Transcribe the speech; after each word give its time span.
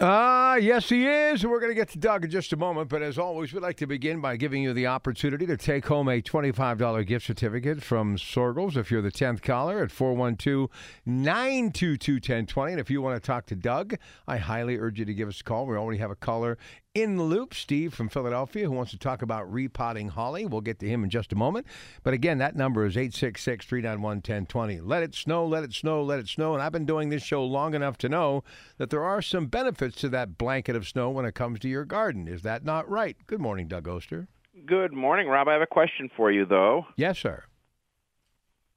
Ah, 0.00 0.56
yes, 0.56 0.88
he 0.88 1.06
is. 1.06 1.46
We're 1.46 1.60
going 1.60 1.70
to 1.70 1.74
get 1.74 1.90
to 1.90 2.00
Doug 2.00 2.24
in 2.24 2.30
just 2.30 2.52
a 2.52 2.56
moment. 2.56 2.88
But 2.88 3.02
as 3.02 3.16
always, 3.16 3.52
we'd 3.52 3.62
like 3.62 3.76
to 3.76 3.86
begin 3.86 4.20
by 4.20 4.36
giving 4.36 4.60
you 4.60 4.72
the 4.72 4.88
opportunity 4.88 5.46
to 5.46 5.56
take 5.56 5.86
home 5.86 6.08
a 6.08 6.20
$25 6.20 7.06
gift 7.06 7.26
certificate 7.26 7.80
from 7.80 8.16
Soergel's 8.16 8.76
if 8.76 8.90
you're 8.90 9.02
the 9.02 9.12
10th 9.12 9.40
caller 9.40 9.84
at 9.84 9.92
412 9.92 10.68
922 11.06 12.14
1020. 12.14 12.72
And 12.72 12.80
if 12.80 12.90
you 12.90 13.02
want 13.02 13.22
to 13.22 13.24
talk 13.24 13.46
to 13.46 13.54
Doug, 13.54 13.94
I 14.26 14.38
highly 14.38 14.78
urge 14.78 14.98
you 14.98 15.04
to 15.04 15.14
give 15.14 15.28
us 15.28 15.40
a 15.40 15.44
call. 15.44 15.64
We 15.64 15.76
already 15.76 16.00
have 16.00 16.10
a 16.10 16.16
caller 16.16 16.58
in 16.94 17.16
the 17.16 17.24
loop, 17.24 17.54
Steve 17.54 17.92
from 17.92 18.08
Philadelphia, 18.08 18.66
who 18.66 18.70
wants 18.70 18.92
to 18.92 18.98
talk 18.98 19.20
about 19.20 19.52
repotting 19.52 20.08
holly. 20.08 20.46
We'll 20.46 20.60
get 20.60 20.78
to 20.78 20.88
him 20.88 21.02
in 21.02 21.10
just 21.10 21.32
a 21.32 21.36
moment. 21.36 21.66
But 22.04 22.14
again, 22.14 22.38
that 22.38 22.54
number 22.54 22.86
is 22.86 22.96
866 22.96 23.66
391 23.66 24.18
1020. 24.18 24.80
Let 24.80 25.02
it 25.02 25.12
snow, 25.12 25.44
let 25.44 25.64
it 25.64 25.72
snow, 25.72 26.04
let 26.04 26.20
it 26.20 26.28
snow. 26.28 26.54
And 26.54 26.62
I've 26.62 26.70
been 26.70 26.86
doing 26.86 27.08
this 27.08 27.24
show 27.24 27.44
long 27.44 27.74
enough 27.74 27.98
to 27.98 28.08
know 28.08 28.44
that 28.78 28.90
there 28.90 29.02
are 29.02 29.20
some 29.20 29.46
benefits 29.46 29.83
to 29.92 30.08
that 30.10 30.38
blanket 30.38 30.76
of 30.76 30.86
snow 30.86 31.10
when 31.10 31.24
it 31.24 31.34
comes 31.34 31.60
to 31.60 31.68
your 31.68 31.84
garden. 31.84 32.28
Is 32.28 32.42
that 32.42 32.64
not 32.64 32.88
right? 32.88 33.16
Good 33.26 33.40
morning, 33.40 33.68
Doug 33.68 33.88
Oster. 33.88 34.28
Good 34.66 34.92
morning, 34.92 35.26
Rob. 35.26 35.48
I 35.48 35.52
have 35.52 35.62
a 35.62 35.66
question 35.66 36.10
for 36.16 36.30
you, 36.30 36.46
though. 36.46 36.86
Yes, 36.96 37.18
sir. 37.18 37.44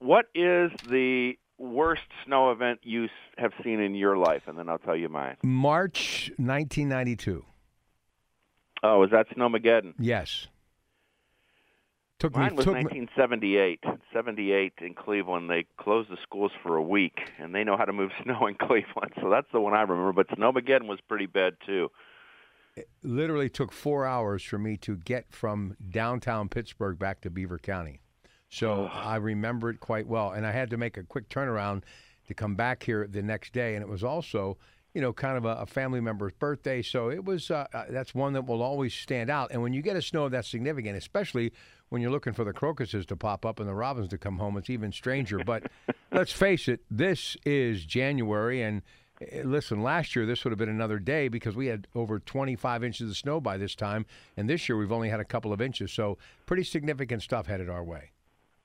What 0.00 0.26
is 0.34 0.70
the 0.88 1.38
worst 1.56 2.02
snow 2.24 2.50
event 2.50 2.80
you 2.82 3.08
have 3.36 3.52
seen 3.64 3.80
in 3.80 3.94
your 3.94 4.16
life? 4.16 4.42
And 4.46 4.58
then 4.58 4.68
I'll 4.68 4.78
tell 4.78 4.96
you 4.96 5.08
mine. 5.08 5.36
March 5.42 6.30
1992. 6.36 7.44
Oh, 8.82 9.02
is 9.02 9.10
that 9.10 9.28
Snowmageddon? 9.30 9.94
Yes. 9.98 10.46
Took 12.18 12.34
Mine 12.34 12.50
me. 12.50 12.56
was 12.56 12.64
took 12.64 12.74
me 12.74 12.82
1978. 12.82 13.84
78 14.12 14.72
in 14.80 14.94
Cleveland. 14.94 15.48
They 15.48 15.66
closed 15.78 16.10
the 16.10 16.16
schools 16.22 16.50
for 16.62 16.76
a 16.76 16.82
week, 16.82 17.30
and 17.38 17.54
they 17.54 17.62
know 17.62 17.76
how 17.76 17.84
to 17.84 17.92
move 17.92 18.10
snow 18.24 18.46
in 18.46 18.56
Cleveland. 18.56 19.12
So 19.20 19.30
that's 19.30 19.46
the 19.52 19.60
one 19.60 19.72
I 19.74 19.82
remember. 19.82 20.12
But 20.12 20.28
Snowmageddon 20.36 20.88
was 20.88 20.98
pretty 21.08 21.26
bad, 21.26 21.54
too. 21.64 21.90
literally 23.02 23.48
took 23.48 23.70
four 23.72 24.04
hours 24.04 24.42
for 24.42 24.58
me 24.58 24.76
to 24.78 24.96
get 24.96 25.26
from 25.30 25.76
downtown 25.90 26.48
Pittsburgh 26.48 26.98
back 26.98 27.20
to 27.20 27.30
Beaver 27.30 27.58
County. 27.58 28.00
So 28.50 28.86
I 28.86 29.16
remember 29.16 29.70
it 29.70 29.78
quite 29.80 30.06
well. 30.06 30.32
And 30.32 30.46
I 30.46 30.52
had 30.52 30.70
to 30.70 30.76
make 30.76 30.96
a 30.96 31.02
quick 31.04 31.28
turnaround 31.28 31.82
to 32.26 32.34
come 32.34 32.56
back 32.56 32.82
here 32.82 33.06
the 33.06 33.22
next 33.22 33.52
day. 33.52 33.74
And 33.74 33.82
it 33.82 33.88
was 33.88 34.02
also, 34.02 34.56
you 34.94 35.00
know, 35.00 35.12
kind 35.12 35.36
of 35.36 35.44
a, 35.44 35.62
a 35.62 35.66
family 35.66 36.00
member's 36.00 36.32
birthday. 36.32 36.82
So 36.82 37.10
it 37.10 37.24
was, 37.24 37.50
uh, 37.50 37.66
uh, 37.74 37.84
that's 37.90 38.14
one 38.14 38.32
that 38.32 38.46
will 38.46 38.62
always 38.62 38.94
stand 38.94 39.30
out. 39.30 39.50
And 39.52 39.62
when 39.62 39.72
you 39.72 39.82
get 39.82 39.96
a 39.96 40.02
snow 40.02 40.28
that's 40.28 40.48
significant, 40.48 40.96
especially 40.96 41.52
when 41.88 42.02
you're 42.02 42.10
looking 42.10 42.32
for 42.32 42.44
the 42.44 42.52
crocuses 42.52 43.06
to 43.06 43.16
pop 43.16 43.46
up 43.46 43.60
and 43.60 43.68
the 43.68 43.74
robins 43.74 44.08
to 44.08 44.18
come 44.18 44.38
home, 44.38 44.56
it's 44.56 44.70
even 44.70 44.92
stranger. 44.92 45.38
But 45.44 45.64
let's 46.12 46.32
face 46.32 46.68
it, 46.68 46.80
this 46.90 47.36
is 47.44 47.84
January. 47.84 48.62
And 48.62 48.82
Eh, 49.20 49.42
Listen, 49.44 49.82
last 49.82 50.14
year 50.14 50.26
this 50.26 50.44
would 50.44 50.50
have 50.50 50.58
been 50.58 50.68
another 50.68 50.98
day 50.98 51.28
because 51.28 51.56
we 51.56 51.66
had 51.66 51.86
over 51.94 52.18
25 52.18 52.84
inches 52.84 53.10
of 53.10 53.16
snow 53.16 53.40
by 53.40 53.56
this 53.56 53.74
time, 53.74 54.06
and 54.36 54.48
this 54.48 54.68
year 54.68 54.76
we've 54.76 54.92
only 54.92 55.08
had 55.08 55.20
a 55.20 55.24
couple 55.24 55.52
of 55.52 55.60
inches. 55.60 55.92
So, 55.92 56.18
pretty 56.46 56.64
significant 56.64 57.22
stuff 57.22 57.46
headed 57.46 57.68
our 57.68 57.84
way. 57.84 58.10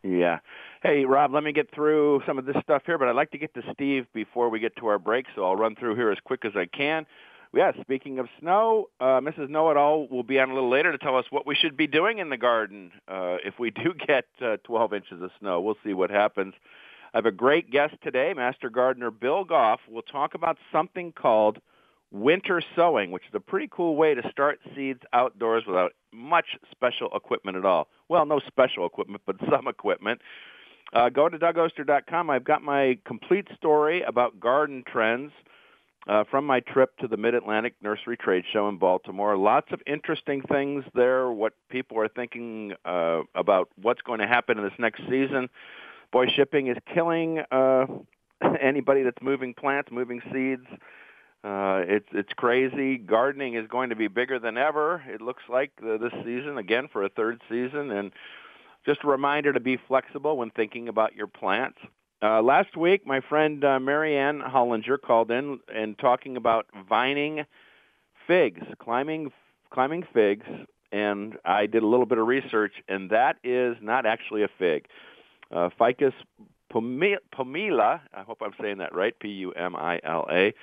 Yeah. 0.03 0.39
Hey, 0.81 1.05
Rob, 1.05 1.33
let 1.33 1.43
me 1.43 1.53
get 1.53 1.73
through 1.73 2.21
some 2.27 2.37
of 2.37 2.45
this 2.45 2.57
stuff 2.61 2.83
here, 2.85 2.97
but 2.97 3.07
I'd 3.07 3.15
like 3.15 3.31
to 3.31 3.37
get 3.37 3.53
to 3.53 3.61
Steve 3.73 4.05
before 4.13 4.49
we 4.49 4.59
get 4.59 4.75
to 4.77 4.87
our 4.87 4.99
break, 4.99 5.25
so 5.33 5.45
I'll 5.45 5.55
run 5.55 5.75
through 5.75 5.95
here 5.95 6.11
as 6.11 6.17
quick 6.25 6.43
as 6.43 6.51
I 6.55 6.65
can. 6.65 7.05
Yeah, 7.55 7.71
speaking 7.81 8.17
of 8.17 8.29
snow, 8.39 8.87
uh, 8.99 9.21
Mrs. 9.21 9.47
Know 9.47 9.69
It 9.69 9.77
All 9.77 10.07
will 10.07 10.23
be 10.23 10.39
on 10.39 10.49
a 10.49 10.55
little 10.55 10.71
later 10.71 10.91
to 10.91 10.97
tell 10.97 11.15
us 11.17 11.25
what 11.29 11.45
we 11.45 11.53
should 11.53 11.77
be 11.77 11.85
doing 11.85 12.17
in 12.17 12.29
the 12.29 12.37
garden 12.37 12.91
uh, 13.07 13.37
if 13.45 13.59
we 13.59 13.69
do 13.69 13.93
get 14.07 14.25
uh, 14.41 14.57
12 14.63 14.93
inches 14.93 15.21
of 15.21 15.29
snow. 15.39 15.61
We'll 15.61 15.77
see 15.85 15.93
what 15.93 16.09
happens. 16.09 16.55
I 17.13 17.17
have 17.19 17.27
a 17.27 17.31
great 17.31 17.69
guest 17.69 17.93
today, 18.01 18.33
Master 18.35 18.71
Gardener 18.71 19.11
Bill 19.11 19.43
Goff. 19.43 19.81
We'll 19.87 20.01
talk 20.01 20.33
about 20.33 20.57
something 20.71 21.11
called 21.11 21.59
winter 22.11 22.59
sowing, 22.75 23.11
which 23.11 23.23
is 23.23 23.35
a 23.35 23.39
pretty 23.39 23.69
cool 23.69 23.95
way 23.95 24.15
to 24.15 24.27
start 24.31 24.59
seeds 24.75 25.01
outdoors 25.13 25.63
without 25.67 25.91
much 26.11 26.57
special 26.71 27.09
equipment 27.13 27.55
at 27.55 27.65
all. 27.65 27.87
Well, 28.09 28.25
no 28.25 28.39
special 28.47 28.87
equipment, 28.87 29.21
but 29.27 29.35
some 29.51 29.67
equipment. 29.67 30.21
Uh, 30.91 31.09
go 31.09 31.29
to 31.29 31.37
DougOster.com. 31.37 32.31
I've 32.31 32.43
got 32.43 32.63
my 32.63 32.97
complete 33.05 33.47
story 33.55 34.01
about 34.01 34.39
garden 34.39 34.83
trends 34.91 35.31
uh, 36.07 36.23
from 36.29 36.45
my 36.45 36.59
trip 36.59 36.97
to 36.97 37.07
the 37.07 37.17
Mid-Atlantic 37.17 37.75
Nursery 37.81 38.17
Trade 38.17 38.43
Show 38.51 38.67
in 38.69 38.77
Baltimore. 38.77 39.37
Lots 39.37 39.71
of 39.71 39.81
interesting 39.87 40.41
things 40.41 40.83
there, 40.93 41.31
what 41.31 41.53
people 41.69 41.99
are 41.99 42.07
thinking 42.09 42.73
uh, 42.85 43.21
about 43.35 43.69
what's 43.81 44.01
going 44.01 44.19
to 44.19 44.27
happen 44.27 44.57
in 44.57 44.63
this 44.63 44.73
next 44.77 45.01
season. 45.09 45.49
Boy, 46.11 46.27
shipping 46.35 46.67
is 46.67 46.77
killing 46.93 47.39
uh, 47.51 47.85
anybody 48.61 49.03
that's 49.03 49.21
moving 49.21 49.53
plants, 49.53 49.91
moving 49.91 50.21
seeds. 50.31 50.67
Uh, 51.43 51.83
it's 51.85 52.07
it's 52.13 52.31
crazy. 52.37 52.97
Gardening 52.97 53.55
is 53.55 53.67
going 53.67 53.89
to 53.89 53.97
be 53.97 54.07
bigger 54.07 54.39
than 54.39 54.57
ever. 54.57 55.03
It 55.09 55.21
looks 55.21 55.43
like 55.49 55.71
uh, 55.81 55.97
this 55.97 56.13
season 56.23 56.57
again 56.57 56.87
for 56.91 57.03
a 57.03 57.09
third 57.09 57.41
season, 57.49 57.91
and 57.91 58.13
just 58.85 59.03
a 59.03 59.07
reminder 59.07 59.51
to 59.51 59.59
be 59.59 59.77
flexible 59.87 60.37
when 60.37 60.51
thinking 60.51 60.87
about 60.87 61.15
your 61.15 61.27
plants. 61.27 61.79
Uh, 62.23 62.41
last 62.41 62.77
week, 62.77 63.05
my 63.05 63.19
friend 63.19 63.65
uh, 63.65 63.77
Marianne 63.81 64.39
Hollinger 64.39 64.97
called 64.97 65.29
in 65.29 65.59
and 65.67 65.99
talking 65.99 66.37
about 66.37 66.65
vining 66.87 67.43
figs, 68.25 68.65
climbing 68.79 69.29
climbing 69.71 70.05
figs, 70.13 70.45
and 70.93 71.35
I 71.43 71.65
did 71.65 71.83
a 71.83 71.87
little 71.87 72.05
bit 72.05 72.19
of 72.19 72.25
research, 72.25 72.75
and 72.87 73.09
that 73.09 73.35
is 73.43 73.75
not 73.81 74.05
actually 74.05 74.43
a 74.43 74.47
fig. 74.57 74.85
Uh, 75.51 75.69
Ficus 75.77 76.13
pumila, 76.71 77.99
I 78.13 78.21
hope 78.21 78.37
I'm 78.41 78.53
saying 78.61 78.77
that 78.77 78.95
right, 78.95 79.19
P-U-M-I-L-A, 79.19 80.53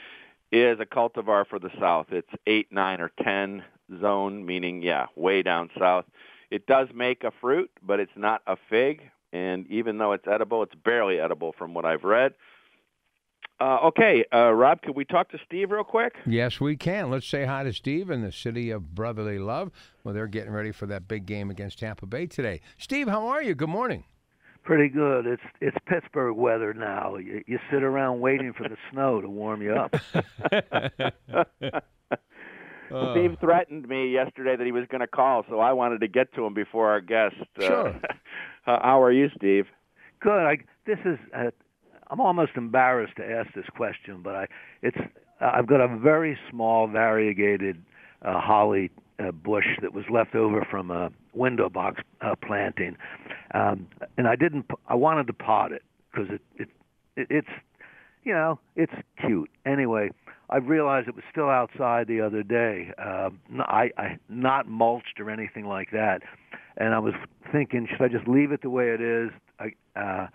is 0.53 0.81
a 0.81 0.87
cultivar 0.87 1.47
for 1.47 1.59
the 1.59 1.71
south. 1.79 2.07
It's 2.11 2.31
8, 2.47 2.73
9, 2.73 3.01
or 3.03 3.11
10 3.23 3.63
zone, 4.01 4.47
meaning, 4.47 4.81
yeah, 4.81 5.07
way 5.15 5.43
down 5.43 5.69
south. 5.79 6.07
It 6.51 6.67
does 6.67 6.89
make 6.95 7.23
a 7.23 7.33
fruit, 7.39 7.71
but 7.83 8.01
it's 8.01 8.17
not 8.17 8.41
a 8.47 8.57
fig, 8.71 9.03
and 9.33 9.67
even 9.69 9.99
though 9.99 10.13
it's 10.13 10.27
edible, 10.27 10.63
it's 10.63 10.75
barely 10.75 11.19
edible 11.19 11.53
from 11.57 11.75
what 11.75 11.85
I've 11.85 12.05
read. 12.05 12.35
Uh, 13.61 13.79
okay, 13.89 14.25
uh, 14.33 14.51
Rob, 14.53 14.81
could 14.81 14.97
we 14.97 15.05
talk 15.05 15.31
to 15.31 15.39
Steve 15.45 15.71
real 15.71 15.85
quick? 15.85 16.15
Yes, 16.27 16.61
we 16.61 16.77
can. 16.77 17.11
Let's 17.11 17.27
say 17.27 17.45
hi 17.45 17.63
to 17.63 17.75
Steve 17.75 18.09
in 18.09 18.23
the 18.23 18.33
city 18.33 18.71
of 18.71 18.95
brotherly 18.95 19.39
love. 19.39 19.71
Well, 20.03 20.15
they're 20.15 20.27
getting 20.27 20.53
ready 20.53 20.73
for 20.73 20.87
that 20.87 21.07
big 21.07 21.27
game 21.27 21.51
against 21.51 21.79
Tampa 21.79 22.07
Bay 22.07 22.27
today. 22.27 22.63
Steve, 22.79 23.07
how 23.07 23.27
are 23.27 23.43
you? 23.43 23.55
Good 23.55 23.69
morning. 23.69 24.05
Pretty 24.63 24.89
good. 24.89 25.27
It's 25.27 25.43
it's 25.61 25.77
Pittsburgh 25.87 26.37
weather 26.37 26.73
now. 26.73 27.17
You, 27.17 27.43
you 27.47 27.59
sit 27.71 27.83
around 27.83 28.21
waiting 28.21 28.53
for 28.55 28.69
the 28.69 28.77
snow 28.93 29.21
to 29.21 29.29
warm 29.29 29.61
you 29.63 29.75
up. 29.75 29.95
Uh, 32.93 33.13
Steve 33.13 33.37
threatened 33.41 33.89
me 33.89 34.09
yesterday 34.11 34.57
that 34.57 34.65
he 34.65 34.73
was 34.73 34.87
going 34.91 35.01
to 35.01 35.07
call, 35.07 35.45
so 35.49 35.61
I 35.61 35.73
wanted 35.73 36.01
to 36.01 36.09
get 36.09 36.35
to 36.35 36.45
him 36.45 36.55
before 36.55 36.91
our 36.91 37.01
guest. 37.01 37.37
Sure. 37.59 37.95
Uh, 38.67 38.79
how 38.83 39.03
are 39.03 39.11
you, 39.11 39.29
Steve? 39.35 39.65
Good. 40.21 40.47
I, 40.47 40.59
this 40.87 40.99
is. 41.07 41.19
Uh, 41.35 41.51
I'm 42.11 42.21
almost 42.21 42.53
embarrassed 42.57 43.17
to 43.17 43.25
ask 43.25 43.53
this 43.55 43.65
question, 43.75 44.21
but 44.23 44.35
I 44.35 44.47
it's 44.83 44.99
I've 45.41 45.67
got 45.67 45.81
a 45.81 45.89
very 45.89 46.39
small 46.51 46.87
variegated 46.87 47.83
uh, 48.23 48.39
holly 48.39 48.91
uh, 49.19 49.31
bush 49.31 49.65
that 49.81 49.95
was 49.95 50.05
left 50.11 50.35
over 50.35 50.67
from 50.71 50.91
a 50.91 51.11
window 51.33 51.71
box 51.71 52.03
uh, 52.21 52.35
planting, 52.47 52.97
um, 53.55 53.87
and 54.19 54.29
I 54.29 54.37
didn't. 54.37 54.69
p- 54.69 54.75
I 54.89 54.95
wanted 54.95 55.27
to 55.29 55.33
pot 55.33 55.73
it 55.73 55.83
because 56.13 56.29
it, 56.31 56.43
it 56.57 56.69
it 57.17 57.27
it's 57.31 57.49
you 58.25 58.35
know 58.35 58.61
it's 58.77 58.93
cute. 59.25 59.51
Anyway, 59.65 60.11
I 60.51 60.57
realized 60.57 61.09
it 61.09 61.15
was 61.15 61.25
still 61.31 61.49
outside 61.49 62.09
the 62.09 62.21
other 62.21 62.43
day. 62.43 62.91
Uh, 62.99 63.31
I, 63.61 63.91
I 63.97 64.19
not 64.29 64.67
mulched 64.69 65.21
or 65.21 65.31
anything 65.31 65.65
like 65.65 65.93
that, 65.93 66.23
and 66.77 66.93
I 66.93 66.99
was 66.99 67.15
thinking, 67.53 67.87
should 67.89 68.03
I 68.03 68.09
just 68.09 68.27
leave 68.27 68.51
it 68.51 68.61
the 68.61 68.71
way 68.71 68.91
it 68.91 69.01
is? 69.01 69.31
I, 69.61 69.99
uh, 69.99 70.27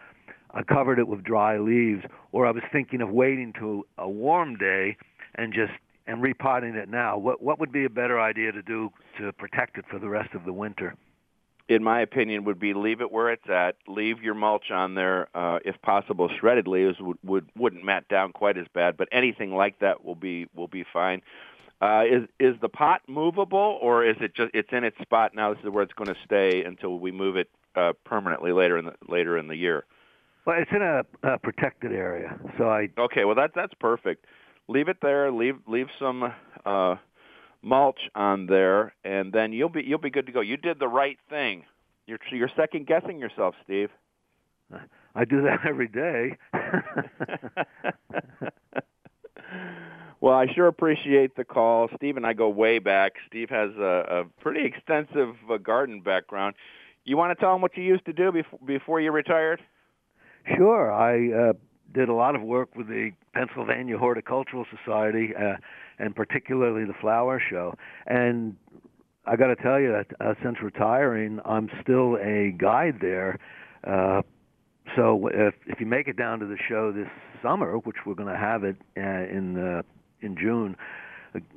I 0.53 0.63
covered 0.63 0.99
it 0.99 1.07
with 1.09 1.23
dry 1.23 1.57
leaves, 1.57 2.03
or 2.31 2.47
I 2.47 2.51
was 2.51 2.63
thinking 2.71 3.01
of 3.01 3.09
waiting 3.09 3.51
to 3.59 3.85
a 3.97 4.09
warm 4.09 4.55
day 4.55 4.95
and 5.35 5.53
just 5.53 5.73
and 6.07 6.21
repotting 6.21 6.75
it 6.75 6.87
now. 6.87 7.17
What 7.17 7.41
what 7.41 7.59
would 7.59 7.71
be 7.71 7.83
a 7.83 7.89
better 7.89 8.19
idea 8.21 8.53
to 8.53 8.61
do 8.61 8.89
to 9.19 9.33
protect 9.33 9.77
it 9.77 9.85
for 9.89 9.99
the 9.99 10.07
rest 10.07 10.33
of 10.33 10.45
the 10.45 10.53
winter? 10.53 10.95
In 11.67 11.83
my 11.83 12.01
opinion, 12.01 12.45
would 12.45 12.59
be 12.59 12.73
leave 12.73 13.01
it 13.01 13.11
where 13.11 13.31
it's 13.31 13.49
at. 13.49 13.75
Leave 13.87 14.21
your 14.21 14.35
mulch 14.35 14.69
on 14.71 14.93
there, 14.93 15.27
uh, 15.35 15.59
if 15.65 15.81
possible. 15.81 16.29
Shredded 16.39 16.67
leaves 16.67 16.97
would, 16.99 17.17
would 17.23 17.49
wouldn't 17.57 17.83
mat 17.83 18.07
down 18.07 18.31
quite 18.33 18.57
as 18.57 18.67
bad, 18.73 18.97
but 18.97 19.07
anything 19.11 19.53
like 19.53 19.79
that 19.79 20.05
will 20.05 20.15
be 20.15 20.47
will 20.55 20.67
be 20.67 20.85
fine. 20.93 21.21
Uh, 21.81 22.03
is 22.09 22.23
is 22.39 22.55
the 22.61 22.69
pot 22.69 23.01
movable, 23.07 23.77
or 23.81 24.05
is 24.05 24.15
it 24.21 24.35
just 24.35 24.51
it's 24.53 24.69
in 24.71 24.83
its 24.83 24.97
spot 25.01 25.33
now? 25.33 25.53
This 25.53 25.63
is 25.63 25.69
where 25.69 25.83
it's 25.83 25.93
going 25.93 26.13
to 26.13 26.19
stay 26.23 26.63
until 26.63 26.99
we 26.99 27.11
move 27.11 27.35
it 27.35 27.49
uh, 27.75 27.93
permanently 28.05 28.51
later 28.51 28.77
in 28.77 28.85
the 28.85 28.93
later 29.07 29.37
in 29.37 29.47
the 29.47 29.55
year. 29.55 29.85
Well, 30.45 30.57
it's 30.61 30.71
in 30.71 30.83
a, 30.83 31.03
a 31.23 31.39
protected 31.39 31.91
area, 31.91 32.39
so 32.57 32.69
I. 32.69 32.89
Okay, 32.97 33.25
well 33.25 33.35
that 33.35 33.51
that's 33.55 33.73
perfect. 33.79 34.25
Leave 34.67 34.87
it 34.87 34.97
there. 35.01 35.31
Leave 35.31 35.57
leave 35.67 35.87
some. 35.99 36.31
Uh, 36.65 36.95
mulch 37.65 37.99
on 38.13 38.45
there, 38.45 38.93
and 39.03 39.33
then 39.33 39.51
you'll 39.51 39.69
be 39.69 39.83
you'll 39.83 39.99
be 39.99 40.11
good 40.11 40.27
to 40.27 40.31
go. 40.31 40.39
You 40.41 40.55
did 40.55 40.79
the 40.79 40.87
right 40.87 41.17
thing. 41.29 41.65
You're 42.05 42.19
you're 42.31 42.51
second 42.55 42.87
guessing 42.87 43.19
yourself, 43.19 43.55
Steve. 43.63 43.89
I 45.15 45.25
do 45.25 45.41
that 45.41 45.59
every 45.67 45.87
day. 45.87 46.37
well, 50.21 50.35
I 50.35 50.45
sure 50.53 50.67
appreciate 50.67 51.35
the 51.35 51.43
call. 51.43 51.89
Steve 51.97 52.17
and 52.17 52.25
I 52.25 52.33
go 52.33 52.49
way 52.49 52.79
back. 52.79 53.13
Steve 53.27 53.49
has 53.49 53.71
a, 53.77 54.05
a 54.09 54.41
pretty 54.41 54.65
extensive 54.65 55.35
uh, 55.51 55.57
garden 55.57 56.01
background. 56.01 56.55
You 57.03 57.17
want 57.17 57.37
to 57.37 57.43
tell 57.43 57.55
him 57.55 57.61
what 57.61 57.75
you 57.75 57.83
used 57.83 58.05
to 58.05 58.13
do 58.13 58.31
before 58.31 58.59
before 58.65 59.01
you 59.01 59.11
retired? 59.11 59.61
Sure. 60.55 60.91
I 60.93 61.49
uh, 61.49 61.53
did 61.93 62.09
a 62.09 62.13
lot 62.13 62.35
of 62.35 62.41
work 62.41 62.75
with 62.75 62.87
the 62.87 63.11
Pennsylvania 63.33 63.97
Horticultural 63.97 64.65
Society. 64.71 65.33
Uh, 65.35 65.55
and 65.99 66.15
particularly 66.15 66.85
the 66.85 66.93
flower 66.99 67.41
show. 67.49 67.73
And 68.07 68.55
I 69.25 69.35
got 69.35 69.47
to 69.47 69.55
tell 69.55 69.79
you 69.79 69.91
that 69.91 70.07
uh, 70.19 70.33
since 70.43 70.57
retiring, 70.61 71.39
I'm 71.45 71.69
still 71.81 72.17
a 72.17 72.53
guide 72.57 72.97
there. 73.01 73.39
Uh, 73.85 74.21
so 74.95 75.29
if 75.33 75.55
if 75.65 75.79
you 75.79 75.85
make 75.85 76.07
it 76.07 76.17
down 76.17 76.39
to 76.39 76.45
the 76.45 76.57
show 76.69 76.91
this 76.91 77.07
summer, 77.41 77.77
which 77.77 77.97
we're 78.05 78.13
going 78.13 78.31
to 78.31 78.39
have 78.39 78.63
it 78.63 78.75
uh, 78.97 79.01
in 79.01 79.57
uh, 79.57 79.81
in 80.21 80.37
June, 80.37 80.75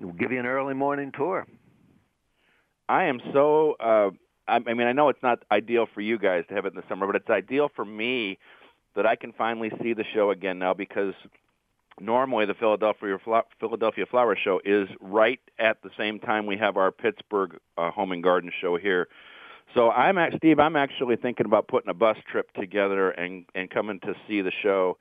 we'll 0.01 0.13
give 0.15 0.33
you 0.33 0.39
an 0.39 0.47
early 0.47 0.75
morning 0.75 1.13
tour. 1.15 1.47
I 2.89 3.05
am 3.05 3.21
so. 3.33 3.75
Uh, 3.79 4.11
I 4.47 4.61
mean, 4.61 4.87
I 4.87 4.93
know 4.93 5.11
it's 5.11 5.23
not 5.23 5.41
ideal 5.53 5.87
for 5.93 6.01
you 6.01 6.19
guys 6.19 6.45
to 6.49 6.55
have 6.55 6.65
it 6.65 6.69
in 6.69 6.77
the 6.77 6.89
summer, 6.89 7.07
but 7.07 7.17
it's 7.17 7.29
ideal 7.29 7.69
for 7.77 7.85
me 7.85 8.39
that 8.99 9.07
I 9.07 9.15
can 9.15 9.33
finally 9.33 9.71
see 9.81 9.93
the 9.93 10.03
show 10.13 10.33
again 10.33 10.59
now 10.59 10.75
because 10.75 11.15
normally 12.01 12.47
the 12.47 12.55
Philadelphia 12.55 13.17
Philadelphia 13.61 14.07
Flower 14.07 14.37
Show 14.37 14.61
is 14.65 14.89
right 15.01 15.39
at 15.57 15.81
the 15.85 15.91
same 15.97 16.19
time 16.19 16.47
we 16.47 16.57
have 16.57 16.77
our 16.77 16.91
Pittsburgh 16.91 17.61
uh, 17.77 17.93
Home 17.93 18.11
and 18.11 18.25
Garden 18.25 18.51
Show 18.61 18.77
here. 18.77 19.07
So 19.73 19.93
I'm 19.93 20.19
at 20.19 20.33
Steve. 20.39 20.59
I'm 20.59 20.75
actually 20.75 21.15
thinking 21.15 21.47
about 21.47 21.69
putting 21.69 21.89
a 21.89 21.95
bus 21.95 22.17
trip 22.29 22.53
together 22.55 23.11
and 23.11 23.45
and 23.55 23.71
coming 23.71 24.01
to 24.01 24.15
see 24.27 24.41
the 24.41 24.51
show. 24.65 24.99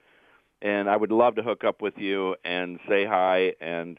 And 0.62 0.88
I 0.88 0.96
would 0.96 1.10
love 1.10 1.34
to 1.34 1.42
hook 1.42 1.64
up 1.64 1.82
with 1.82 1.98
you 1.98 2.36
and 2.44 2.78
say 2.88 3.04
hi 3.04 3.54
and 3.60 3.98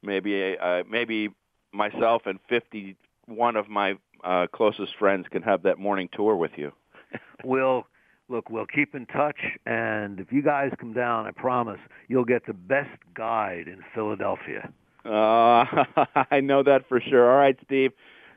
maybe 0.00 0.56
uh, 0.56 0.84
maybe 0.88 1.30
myself 1.72 2.22
and 2.26 2.38
51 2.48 3.56
of 3.56 3.68
my 3.68 3.94
uh, 4.22 4.46
closest 4.52 4.94
friends 4.96 5.26
can 5.28 5.42
have 5.42 5.64
that 5.64 5.80
morning 5.80 6.08
tour 6.12 6.36
with 6.36 6.52
you. 6.56 6.70
we'll 7.44 7.84
look, 8.28 8.50
we'll 8.50 8.66
keep 8.66 8.94
in 8.94 9.06
touch, 9.06 9.38
and 9.66 10.20
if 10.20 10.32
you 10.32 10.42
guys 10.42 10.72
come 10.78 10.92
down, 10.92 11.26
I 11.26 11.30
promise 11.30 11.80
you'll 12.08 12.24
get 12.24 12.46
the 12.46 12.54
best 12.54 12.98
guide 13.14 13.68
in 13.68 13.80
Philadelphia. 13.94 14.72
Uh, 15.04 15.64
I 16.30 16.40
know 16.40 16.62
that 16.62 16.88
for 16.88 17.00
sure. 17.00 17.30
All 17.30 17.38
right, 17.38 17.58
Steve. 17.64 17.92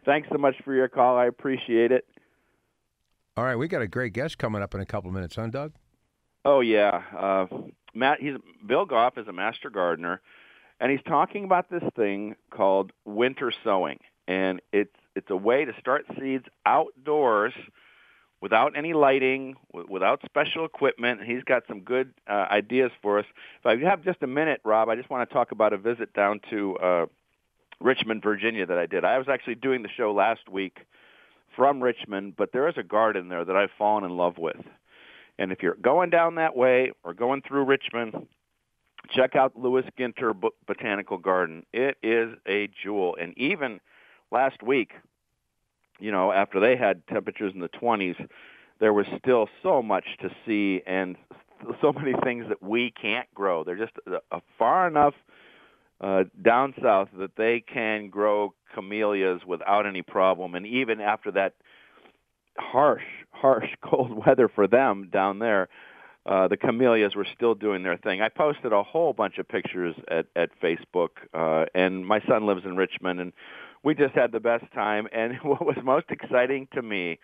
Thanks 0.05 0.27
so 0.31 0.37
much 0.37 0.55
for 0.63 0.73
your 0.73 0.87
call. 0.87 1.17
I 1.17 1.25
appreciate 1.25 1.91
it. 1.91 2.05
All 3.35 3.43
right, 3.43 3.55
we 3.55 3.67
got 3.67 3.81
a 3.81 3.87
great 3.87 4.13
guest 4.13 4.37
coming 4.37 4.61
up 4.61 4.73
in 4.73 4.81
a 4.81 4.85
couple 4.85 5.09
of 5.09 5.13
minutes, 5.13 5.35
huh, 5.35 5.47
Doug? 5.47 5.73
Oh 6.43 6.61
yeah, 6.61 7.03
uh, 7.17 7.45
Matt. 7.93 8.19
He's 8.21 8.33
Bill 8.65 8.85
Goff 8.85 9.17
is 9.17 9.27
a 9.27 9.33
master 9.33 9.69
gardener, 9.69 10.21
and 10.79 10.91
he's 10.91 11.01
talking 11.07 11.43
about 11.43 11.69
this 11.69 11.83
thing 11.95 12.35
called 12.49 12.91
winter 13.05 13.51
sowing, 13.63 13.99
and 14.27 14.61
it's 14.71 14.95
it's 15.15 15.29
a 15.29 15.35
way 15.35 15.65
to 15.65 15.73
start 15.79 16.05
seeds 16.17 16.45
outdoors 16.65 17.53
without 18.41 18.77
any 18.77 18.93
lighting, 18.93 19.55
without 19.89 20.21
special 20.25 20.65
equipment. 20.65 21.21
He's 21.23 21.43
got 21.43 21.63
some 21.67 21.81
good 21.81 22.13
uh, 22.27 22.45
ideas 22.51 22.91
for 23.01 23.19
us. 23.19 23.25
If 23.59 23.65
I 23.65 23.77
have 23.89 24.03
just 24.03 24.21
a 24.21 24.27
minute, 24.27 24.61
Rob, 24.63 24.89
I 24.89 24.95
just 24.95 25.09
want 25.09 25.27
to 25.27 25.33
talk 25.33 25.51
about 25.51 25.73
a 25.73 25.77
visit 25.77 26.13
down 26.13 26.39
to 26.49 26.77
uh, 26.77 27.05
Richmond, 27.79 28.23
Virginia 28.23 28.65
that 28.65 28.77
I 28.77 28.85
did. 28.85 29.03
I 29.03 29.17
was 29.17 29.27
actually 29.27 29.55
doing 29.55 29.81
the 29.81 29.89
show 29.89 30.13
last 30.13 30.49
week 30.49 30.77
from 31.55 31.81
Richmond, 31.81 32.35
but 32.37 32.51
there 32.51 32.67
is 32.67 32.75
a 32.77 32.83
garden 32.83 33.29
there 33.29 33.43
that 33.43 33.55
I've 33.55 33.71
fallen 33.77 34.03
in 34.03 34.15
love 34.15 34.37
with. 34.37 34.61
And 35.39 35.51
if 35.51 35.61
you're 35.61 35.75
going 35.75 36.09
down 36.09 36.35
that 36.35 36.55
way 36.55 36.91
or 37.03 37.13
going 37.13 37.41
through 37.41 37.65
Richmond, 37.65 38.27
check 39.09 39.35
out 39.35 39.57
Lewis 39.57 39.85
Ginter 39.97 40.33
Botanical 40.67 41.17
Garden. 41.17 41.65
It 41.73 41.97
is 42.01 42.35
a 42.47 42.69
jewel. 42.83 43.15
And 43.19 43.37
even 43.37 43.79
last 44.31 44.61
week, 44.63 44.91
you 45.99 46.11
know, 46.11 46.31
after 46.31 46.59
they 46.59 46.75
had 46.75 47.05
temperatures 47.07 47.53
in 47.53 47.59
the 47.59 47.69
20s, 47.69 48.15
there 48.79 48.93
was 48.93 49.05
still 49.17 49.49
so 49.63 49.81
much 49.81 50.05
to 50.21 50.29
see 50.45 50.81
and 50.85 51.15
so 51.81 51.91
many 51.91 52.13
things 52.23 52.45
that 52.49 52.61
we 52.61 52.91
can't 52.91 53.31
grow. 53.33 53.63
They're 53.63 53.77
just 53.77 53.93
uh, 54.31 54.39
far 54.57 54.87
enough 54.87 55.13
uh, 55.99 56.25
down 56.41 56.73
south 56.81 57.09
that 57.17 57.35
they 57.35 57.61
can 57.61 58.09
grow 58.09 58.53
camellias 58.73 59.41
without 59.45 59.85
any 59.85 60.01
problem. 60.01 60.53
And 60.55 60.65
even 60.65 61.01
after 61.01 61.31
that 61.31 61.55
harsh, 62.57 63.03
harsh 63.31 63.69
cold 63.83 64.25
weather 64.25 64.47
for 64.47 64.67
them 64.67 65.09
down 65.11 65.39
there, 65.39 65.69
uh, 66.27 66.47
the 66.49 66.57
camellias 66.57 67.15
were 67.15 67.25
still 67.35 67.55
doing 67.55 67.83
their 67.83 67.97
thing. 67.97 68.21
I 68.21 68.27
posted 68.27 68.73
a 68.73 68.83
whole 68.83 69.13
bunch 69.13 69.37
of 69.37 69.47
pictures 69.47 69.95
at 70.09 70.25
at 70.35 70.49
Facebook, 70.61 71.09
uh, 71.33 71.65
and 71.73 72.05
my 72.05 72.19
son 72.27 72.45
lives 72.45 72.65
in 72.65 72.75
Richmond, 72.75 73.21
and 73.21 73.33
we 73.83 73.95
just 73.95 74.13
had 74.13 74.31
the 74.31 74.39
best 74.39 74.65
time. 74.73 75.07
And 75.11 75.33
what 75.43 75.65
was 75.65 75.77
most 75.83 76.05
exciting 76.09 76.67
to 76.73 76.81
me 76.81 77.19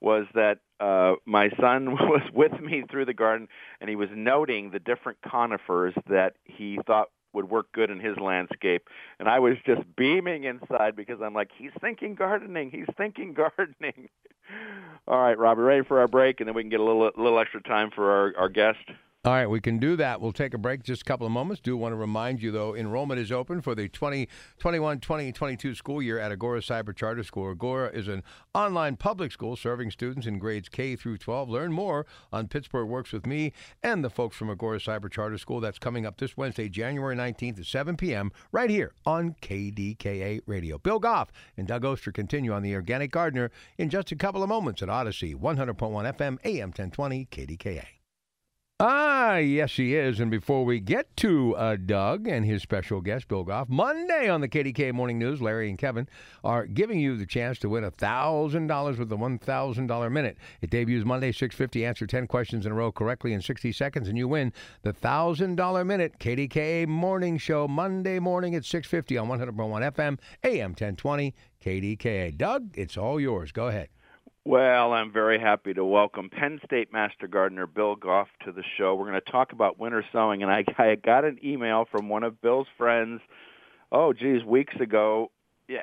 was 0.00 0.26
that 0.34 0.58
uh, 0.80 1.14
my 1.26 1.48
son 1.60 1.92
was 1.94 2.22
with 2.34 2.60
me 2.60 2.84
through 2.90 3.06
the 3.06 3.14
garden, 3.14 3.48
and 3.80 3.88
he 3.88 3.96
was 3.96 4.08
noting 4.14 4.70
the 4.70 4.80
different 4.80 5.18
conifers 5.28 5.94
that 6.08 6.34
he 6.44 6.78
thought 6.86 7.08
would 7.32 7.48
work 7.48 7.72
good 7.72 7.90
in 7.90 7.98
his 7.98 8.16
landscape. 8.18 8.88
And 9.18 9.28
I 9.28 9.38
was 9.38 9.54
just 9.64 9.80
beaming 9.96 10.44
inside 10.44 10.96
because 10.96 11.20
I'm 11.22 11.34
like, 11.34 11.50
he's 11.56 11.70
thinking 11.80 12.14
gardening. 12.14 12.70
He's 12.70 12.86
thinking 12.96 13.32
gardening. 13.58 14.08
All 15.08 15.18
right, 15.18 15.38
Robbie, 15.38 15.62
ready 15.62 15.84
for 15.84 16.00
our 16.00 16.08
break, 16.08 16.40
and 16.40 16.48
then 16.48 16.54
we 16.54 16.62
can 16.62 16.70
get 16.70 16.80
a 16.80 16.84
little, 16.84 17.10
little 17.16 17.38
extra 17.38 17.62
time 17.62 17.90
for 17.94 18.10
our, 18.10 18.32
our 18.36 18.48
guest. 18.48 18.78
All 19.24 19.32
right, 19.32 19.46
we 19.46 19.60
can 19.60 19.78
do 19.78 19.94
that. 19.94 20.20
We'll 20.20 20.32
take 20.32 20.52
a 20.52 20.58
break 20.58 20.82
just 20.82 21.02
a 21.02 21.04
couple 21.04 21.24
of 21.24 21.32
moments. 21.32 21.62
Do 21.62 21.76
want 21.76 21.92
to 21.92 21.96
remind 21.96 22.42
you, 22.42 22.50
though, 22.50 22.74
enrollment 22.74 23.20
is 23.20 23.30
open 23.30 23.60
for 23.60 23.72
the 23.72 23.88
2021 23.88 24.98
2022 24.98 25.76
school 25.76 26.02
year 26.02 26.18
at 26.18 26.32
Agora 26.32 26.58
Cyber 26.58 26.92
Charter 26.92 27.22
School. 27.22 27.48
Agora 27.48 27.88
is 27.90 28.08
an 28.08 28.24
online 28.52 28.96
public 28.96 29.30
school 29.30 29.54
serving 29.54 29.92
students 29.92 30.26
in 30.26 30.40
grades 30.40 30.68
K 30.68 30.96
through 30.96 31.18
12. 31.18 31.48
Learn 31.48 31.72
more 31.72 32.04
on 32.32 32.48
Pittsburgh 32.48 32.88
Works 32.88 33.12
with 33.12 33.24
me 33.24 33.52
and 33.80 34.02
the 34.02 34.10
folks 34.10 34.36
from 34.36 34.50
Agora 34.50 34.80
Cyber 34.80 35.08
Charter 35.08 35.38
School. 35.38 35.60
That's 35.60 35.78
coming 35.78 36.04
up 36.04 36.18
this 36.18 36.36
Wednesday, 36.36 36.68
January 36.68 37.14
19th 37.14 37.60
at 37.60 37.66
7 37.66 37.96
p.m., 37.96 38.32
right 38.50 38.70
here 38.70 38.92
on 39.06 39.36
KDKA 39.40 40.40
Radio. 40.46 40.78
Bill 40.78 40.98
Goff 40.98 41.30
and 41.56 41.68
Doug 41.68 41.84
Oster 41.84 42.10
continue 42.10 42.52
on 42.52 42.64
The 42.64 42.74
Organic 42.74 43.12
Gardener 43.12 43.52
in 43.78 43.88
just 43.88 44.10
a 44.10 44.16
couple 44.16 44.42
of 44.42 44.48
moments 44.48 44.82
at 44.82 44.88
Audacy, 44.88 45.36
100.1 45.36 45.76
FM, 45.76 46.38
AM 46.44 46.70
1020, 46.70 47.28
KDKA. 47.30 48.01
Ah, 48.84 49.36
yes, 49.36 49.76
he 49.76 49.94
is. 49.94 50.18
And 50.18 50.28
before 50.28 50.64
we 50.64 50.80
get 50.80 51.16
to 51.18 51.54
uh, 51.54 51.76
Doug 51.76 52.26
and 52.26 52.44
his 52.44 52.62
special 52.62 53.00
guest, 53.00 53.28
Bill 53.28 53.44
Goff, 53.44 53.68
Monday 53.68 54.28
on 54.28 54.40
the 54.40 54.48
KDK 54.48 54.92
Morning 54.92 55.20
News, 55.20 55.40
Larry 55.40 55.68
and 55.68 55.78
Kevin 55.78 56.08
are 56.42 56.66
giving 56.66 56.98
you 56.98 57.16
the 57.16 57.24
chance 57.24 57.60
to 57.60 57.68
win 57.68 57.84
$1,000 57.84 58.98
with 58.98 59.08
the 59.08 59.16
$1,000 59.16 60.12
minute. 60.12 60.36
It 60.62 60.70
debuts 60.70 61.04
Monday, 61.04 61.30
650. 61.30 61.86
Answer 61.86 62.08
10 62.08 62.26
questions 62.26 62.66
in 62.66 62.72
a 62.72 62.74
row 62.74 62.90
correctly 62.90 63.32
in 63.32 63.40
60 63.40 63.70
seconds, 63.70 64.08
and 64.08 64.18
you 64.18 64.26
win 64.26 64.52
the 64.82 64.92
$1,000 64.92 65.86
minute 65.86 66.18
KDKA 66.18 66.88
Morning 66.88 67.38
Show 67.38 67.68
Monday 67.68 68.18
morning 68.18 68.56
at 68.56 68.64
650 68.64 69.16
on 69.16 69.28
100.1 69.28 69.92
FM, 69.92 70.18
AM 70.42 70.70
1020, 70.70 71.32
KDKA. 71.64 72.36
Doug, 72.36 72.76
it's 72.76 72.96
all 72.96 73.20
yours. 73.20 73.52
Go 73.52 73.68
ahead. 73.68 73.90
Well, 74.44 74.92
I'm 74.92 75.12
very 75.12 75.38
happy 75.38 75.72
to 75.74 75.84
welcome 75.84 76.28
Penn 76.28 76.58
State 76.64 76.92
Master 76.92 77.28
Gardener 77.28 77.68
Bill 77.68 77.94
Goff 77.94 78.26
to 78.44 78.50
the 78.50 78.64
show. 78.76 78.96
We're 78.96 79.08
going 79.08 79.20
to 79.24 79.30
talk 79.30 79.52
about 79.52 79.78
winter 79.78 80.04
sowing, 80.12 80.42
and 80.42 80.50
I, 80.50 80.64
I 80.78 80.96
got 80.96 81.24
an 81.24 81.38
email 81.44 81.84
from 81.88 82.08
one 82.08 82.24
of 82.24 82.42
Bill's 82.42 82.66
friends, 82.76 83.20
oh, 83.92 84.12
geez, 84.12 84.42
weeks 84.42 84.74
ago, 84.80 85.30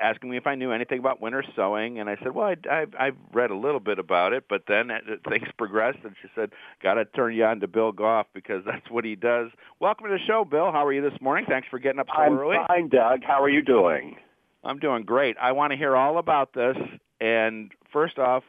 asking 0.02 0.30
me 0.30 0.36
if 0.36 0.46
I 0.46 0.56
knew 0.56 0.74
anything 0.74 1.00
about 1.00 1.22
winter 1.22 1.42
sowing, 1.56 2.02
and 2.02 2.10
I 2.10 2.18
said, 2.22 2.36
well, 2.36 2.48
I, 2.48 2.70
I, 2.70 2.86
I've 3.00 3.16
read 3.32 3.50
a 3.50 3.56
little 3.56 3.80
bit 3.80 3.98
about 3.98 4.34
it, 4.34 4.44
but 4.50 4.64
then 4.68 4.90
things 5.30 5.48
progressed, 5.58 6.00
and 6.04 6.14
she 6.22 6.28
said, 6.36 6.50
got 6.84 6.96
to 6.96 7.06
turn 7.06 7.34
you 7.34 7.46
on 7.46 7.62
to 7.62 7.68
Bill 7.70 7.94
Goff 7.94 8.28
because 8.34 8.64
that's 8.66 8.92
what 8.92 9.06
he 9.06 9.16
does. 9.16 9.52
Welcome 9.80 10.08
to 10.08 10.12
the 10.12 10.26
show, 10.28 10.44
Bill. 10.44 10.74
How 10.74 10.86
are 10.86 10.92
you 10.92 11.02
this 11.02 11.18
morning? 11.22 11.46
Thanks 11.48 11.70
for 11.72 11.80
getting 11.80 12.02
up 12.02 12.08
so 12.14 12.22
I'm 12.22 12.38
early. 12.38 12.58
I'm 12.58 12.68
fine, 12.68 12.90
Doug. 12.90 13.24
How 13.26 13.42
are 13.42 13.50
you 13.50 13.62
doing? 13.62 14.18
I'm 14.66 14.80
doing 14.80 15.04
great. 15.04 15.38
I 15.42 15.54
want 15.54 15.72
to 15.72 15.78
hear 15.78 15.96
all 15.96 16.18
about 16.18 16.52
this. 16.54 16.76
And 17.22 17.72
first 17.92 18.18
off, 18.18 18.44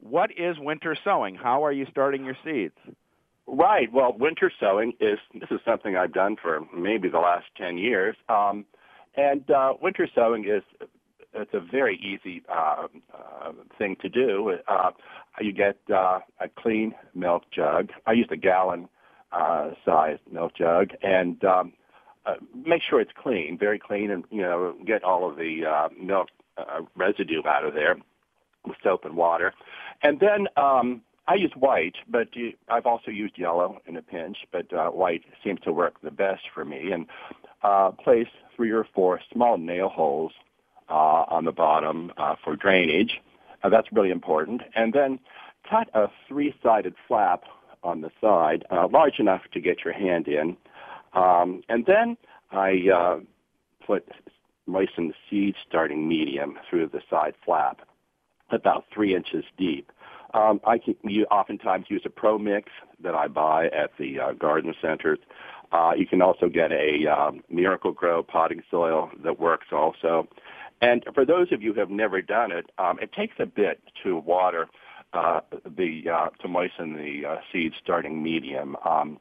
what 0.00 0.30
is 0.36 0.56
winter 0.58 0.96
sowing? 1.04 1.34
How 1.34 1.64
are 1.64 1.72
you 1.72 1.86
starting 1.90 2.24
your 2.24 2.36
seeds? 2.44 2.74
Right. 3.46 3.92
Well, 3.92 4.14
winter 4.18 4.50
sowing 4.58 4.92
is 5.00 5.18
this 5.32 5.50
is 5.50 5.60
something 5.64 5.96
I've 5.96 6.12
done 6.12 6.36
for 6.40 6.60
maybe 6.76 7.08
the 7.08 7.18
last 7.18 7.46
ten 7.56 7.78
years, 7.78 8.16
um, 8.28 8.64
and 9.16 9.48
uh, 9.50 9.74
winter 9.80 10.08
sowing 10.14 10.44
is 10.44 10.62
it's 11.32 11.54
a 11.54 11.60
very 11.60 11.96
easy 11.98 12.42
uh, 12.52 12.88
uh, 13.14 13.52
thing 13.78 13.96
to 14.00 14.08
do. 14.08 14.58
Uh, 14.66 14.90
you 15.40 15.52
get 15.52 15.78
uh, 15.94 16.20
a 16.40 16.48
clean 16.58 16.94
milk 17.14 17.44
jug. 17.54 17.90
I 18.06 18.12
use 18.12 18.28
a 18.30 18.36
gallon 18.36 18.88
uh, 19.30 19.70
size 19.84 20.18
milk 20.30 20.52
jug, 20.56 20.90
and 21.02 21.42
um, 21.44 21.72
uh, 22.24 22.34
make 22.54 22.82
sure 22.82 23.00
it's 23.00 23.12
clean, 23.16 23.56
very 23.58 23.78
clean, 23.78 24.10
and 24.10 24.24
you 24.30 24.42
know 24.42 24.74
get 24.84 25.04
all 25.04 25.28
of 25.28 25.36
the 25.36 25.64
uh, 25.64 25.88
milk 26.02 26.28
uh, 26.58 26.80
residue 26.96 27.42
out 27.46 27.64
of 27.64 27.74
there 27.74 27.96
with 28.66 28.76
soap 28.82 29.04
and 29.04 29.16
water. 29.16 29.52
And 30.02 30.20
then 30.20 30.48
um, 30.56 31.02
I 31.28 31.34
use 31.34 31.52
white, 31.56 31.96
but 32.08 32.28
I've 32.68 32.86
also 32.86 33.10
used 33.10 33.38
yellow 33.38 33.80
in 33.86 33.96
a 33.96 34.02
pinch, 34.02 34.38
but 34.52 34.72
uh, 34.72 34.90
white 34.90 35.24
seems 35.42 35.60
to 35.60 35.72
work 35.72 36.00
the 36.02 36.10
best 36.10 36.42
for 36.54 36.64
me. 36.64 36.92
And 36.92 37.06
uh, 37.62 37.90
place 37.90 38.28
three 38.54 38.70
or 38.70 38.86
four 38.94 39.20
small 39.32 39.58
nail 39.58 39.88
holes 39.88 40.32
uh, 40.88 41.24
on 41.28 41.44
the 41.44 41.52
bottom 41.52 42.12
uh, 42.16 42.36
for 42.44 42.56
drainage. 42.56 43.20
Uh, 43.62 43.68
that's 43.68 43.88
really 43.92 44.10
important. 44.10 44.62
And 44.74 44.92
then 44.92 45.18
cut 45.68 45.88
a 45.94 46.08
three-sided 46.28 46.94
flap 47.08 47.44
on 47.82 48.00
the 48.00 48.10
side, 48.20 48.64
uh, 48.70 48.88
large 48.88 49.18
enough 49.18 49.42
to 49.52 49.60
get 49.60 49.84
your 49.84 49.94
hand 49.94 50.28
in. 50.28 50.56
Um, 51.12 51.62
and 51.68 51.86
then 51.86 52.16
I 52.50 52.88
uh, 52.94 53.20
put 53.84 54.08
moisten 54.66 55.08
the 55.08 55.14
seed 55.30 55.54
starting 55.66 56.08
medium 56.08 56.58
through 56.68 56.88
the 56.88 57.00
side 57.08 57.34
flap, 57.44 57.80
about 58.50 58.84
three 58.92 59.14
inches 59.14 59.44
deep. 59.56 59.90
Um, 60.34 60.60
I 60.66 60.78
can 60.78 60.96
you 61.02 61.24
oftentimes 61.26 61.86
use 61.88 62.02
a 62.04 62.10
Pro 62.10 62.38
Mix 62.38 62.70
that 63.02 63.14
I 63.14 63.28
buy 63.28 63.66
at 63.66 63.90
the 63.98 64.20
uh, 64.20 64.32
garden 64.32 64.74
centers. 64.82 65.18
Uh, 65.72 65.92
you 65.96 66.06
can 66.06 66.22
also 66.22 66.48
get 66.48 66.70
a 66.72 67.06
um, 67.06 67.42
Miracle-Gro 67.50 68.22
potting 68.24 68.62
soil 68.70 69.10
that 69.24 69.40
works 69.40 69.66
also. 69.72 70.28
And 70.80 71.04
for 71.14 71.24
those 71.24 71.50
of 71.52 71.62
you 71.62 71.72
who 71.72 71.80
have 71.80 71.90
never 71.90 72.20
done 72.22 72.52
it, 72.52 72.70
um, 72.78 72.98
it 73.00 73.12
takes 73.12 73.34
a 73.38 73.46
bit 73.46 73.80
to 74.04 74.18
water 74.18 74.68
uh, 75.12 75.40
the 75.64 76.04
uh, 76.12 76.28
to 76.42 76.48
moisten 76.48 76.94
the 76.94 77.26
uh, 77.26 77.36
seed 77.52 77.72
starting 77.82 78.22
medium. 78.22 78.76
Um, 78.84 79.18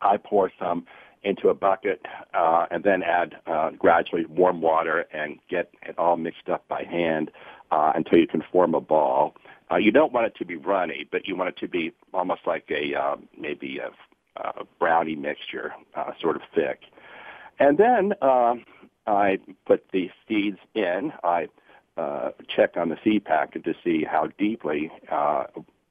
I 0.00 0.16
pour 0.16 0.50
some 0.58 0.86
into 1.24 1.48
a 1.48 1.54
bucket 1.54 2.00
uh, 2.34 2.66
and 2.70 2.82
then 2.84 3.02
add 3.02 3.36
uh, 3.46 3.70
gradually 3.70 4.26
warm 4.26 4.60
water 4.60 5.06
and 5.12 5.38
get 5.48 5.70
it 5.82 5.96
all 5.98 6.16
mixed 6.16 6.48
up 6.48 6.66
by 6.68 6.82
hand 6.82 7.30
uh, 7.70 7.92
until 7.94 8.18
you 8.18 8.26
can 8.26 8.42
form 8.52 8.74
a 8.74 8.80
ball. 8.80 9.34
Uh, 9.70 9.76
you 9.76 9.90
don't 9.90 10.12
want 10.12 10.26
it 10.26 10.34
to 10.36 10.44
be 10.44 10.56
runny, 10.56 11.06
but 11.10 11.26
you 11.26 11.36
want 11.36 11.48
it 11.48 11.56
to 11.56 11.68
be 11.68 11.92
almost 12.12 12.42
like 12.46 12.70
a 12.70 12.94
uh, 12.98 13.16
maybe 13.38 13.78
a, 13.78 13.90
a 14.40 14.64
brownie 14.78 15.16
mixture, 15.16 15.72
uh, 15.94 16.10
sort 16.20 16.36
of 16.36 16.42
thick. 16.54 16.80
And 17.58 17.78
then 17.78 18.12
uh, 18.20 18.54
I 19.06 19.38
put 19.66 19.84
the 19.92 20.10
seeds 20.28 20.58
in. 20.74 21.12
I 21.22 21.48
uh, 21.96 22.30
check 22.54 22.76
on 22.76 22.88
the 22.88 22.98
seed 23.04 23.24
packet 23.24 23.64
to 23.64 23.74
see 23.84 24.04
how 24.04 24.28
deeply 24.38 24.90
uh, 25.10 25.44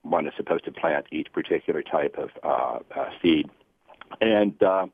one 0.03 0.27
is 0.27 0.33
supposed 0.35 0.65
to 0.65 0.71
plant 0.71 1.05
each 1.11 1.31
particular 1.31 1.81
type 1.81 2.15
of 2.17 2.29
uh, 2.43 2.79
uh, 3.00 3.09
seed. 3.21 3.50
And 4.19 4.61
uh, 4.61 4.88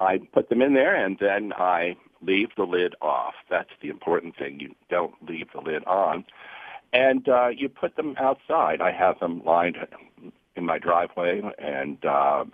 I 0.00 0.18
put 0.32 0.48
them 0.48 0.62
in 0.62 0.74
there 0.74 0.94
and 0.94 1.18
then 1.20 1.52
I 1.52 1.96
leave 2.22 2.48
the 2.56 2.64
lid 2.64 2.94
off. 3.00 3.34
That's 3.50 3.70
the 3.80 3.88
important 3.88 4.36
thing. 4.36 4.60
You 4.60 4.74
don't 4.90 5.14
leave 5.28 5.48
the 5.52 5.60
lid 5.60 5.84
on. 5.84 6.24
And 6.92 7.28
uh, 7.28 7.48
you 7.48 7.68
put 7.68 7.96
them 7.96 8.14
outside. 8.18 8.80
I 8.80 8.92
have 8.92 9.20
them 9.20 9.42
lined 9.44 9.76
in 10.56 10.64
my 10.64 10.78
driveway, 10.78 11.42
and 11.58 12.04
uh, 12.04 12.44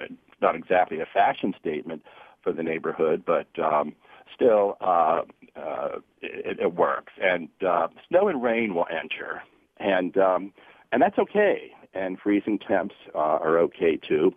not 0.40 0.56
exactly 0.56 1.00
a 1.00 1.06
fashion 1.06 1.54
statement 1.58 2.02
for 2.42 2.52
the 2.52 2.62
neighborhood, 2.62 3.22
but 3.24 3.46
um, 3.62 3.94
still, 4.34 4.76
uh, 4.80 5.22
uh, 5.56 5.98
it, 6.20 6.58
it 6.60 6.74
works. 6.74 7.12
And 7.22 7.48
uh, 7.66 7.88
snow 8.08 8.28
and 8.28 8.42
rain 8.42 8.74
will 8.74 8.86
enter, 8.90 9.42
and 9.78 10.16
um, 10.18 10.52
and 10.92 11.00
that's 11.00 11.18
okay. 11.18 11.72
And 11.94 12.18
freezing 12.18 12.58
temps 12.58 12.94
uh, 13.14 13.18
are 13.18 13.58
okay 13.60 13.96
too. 13.96 14.34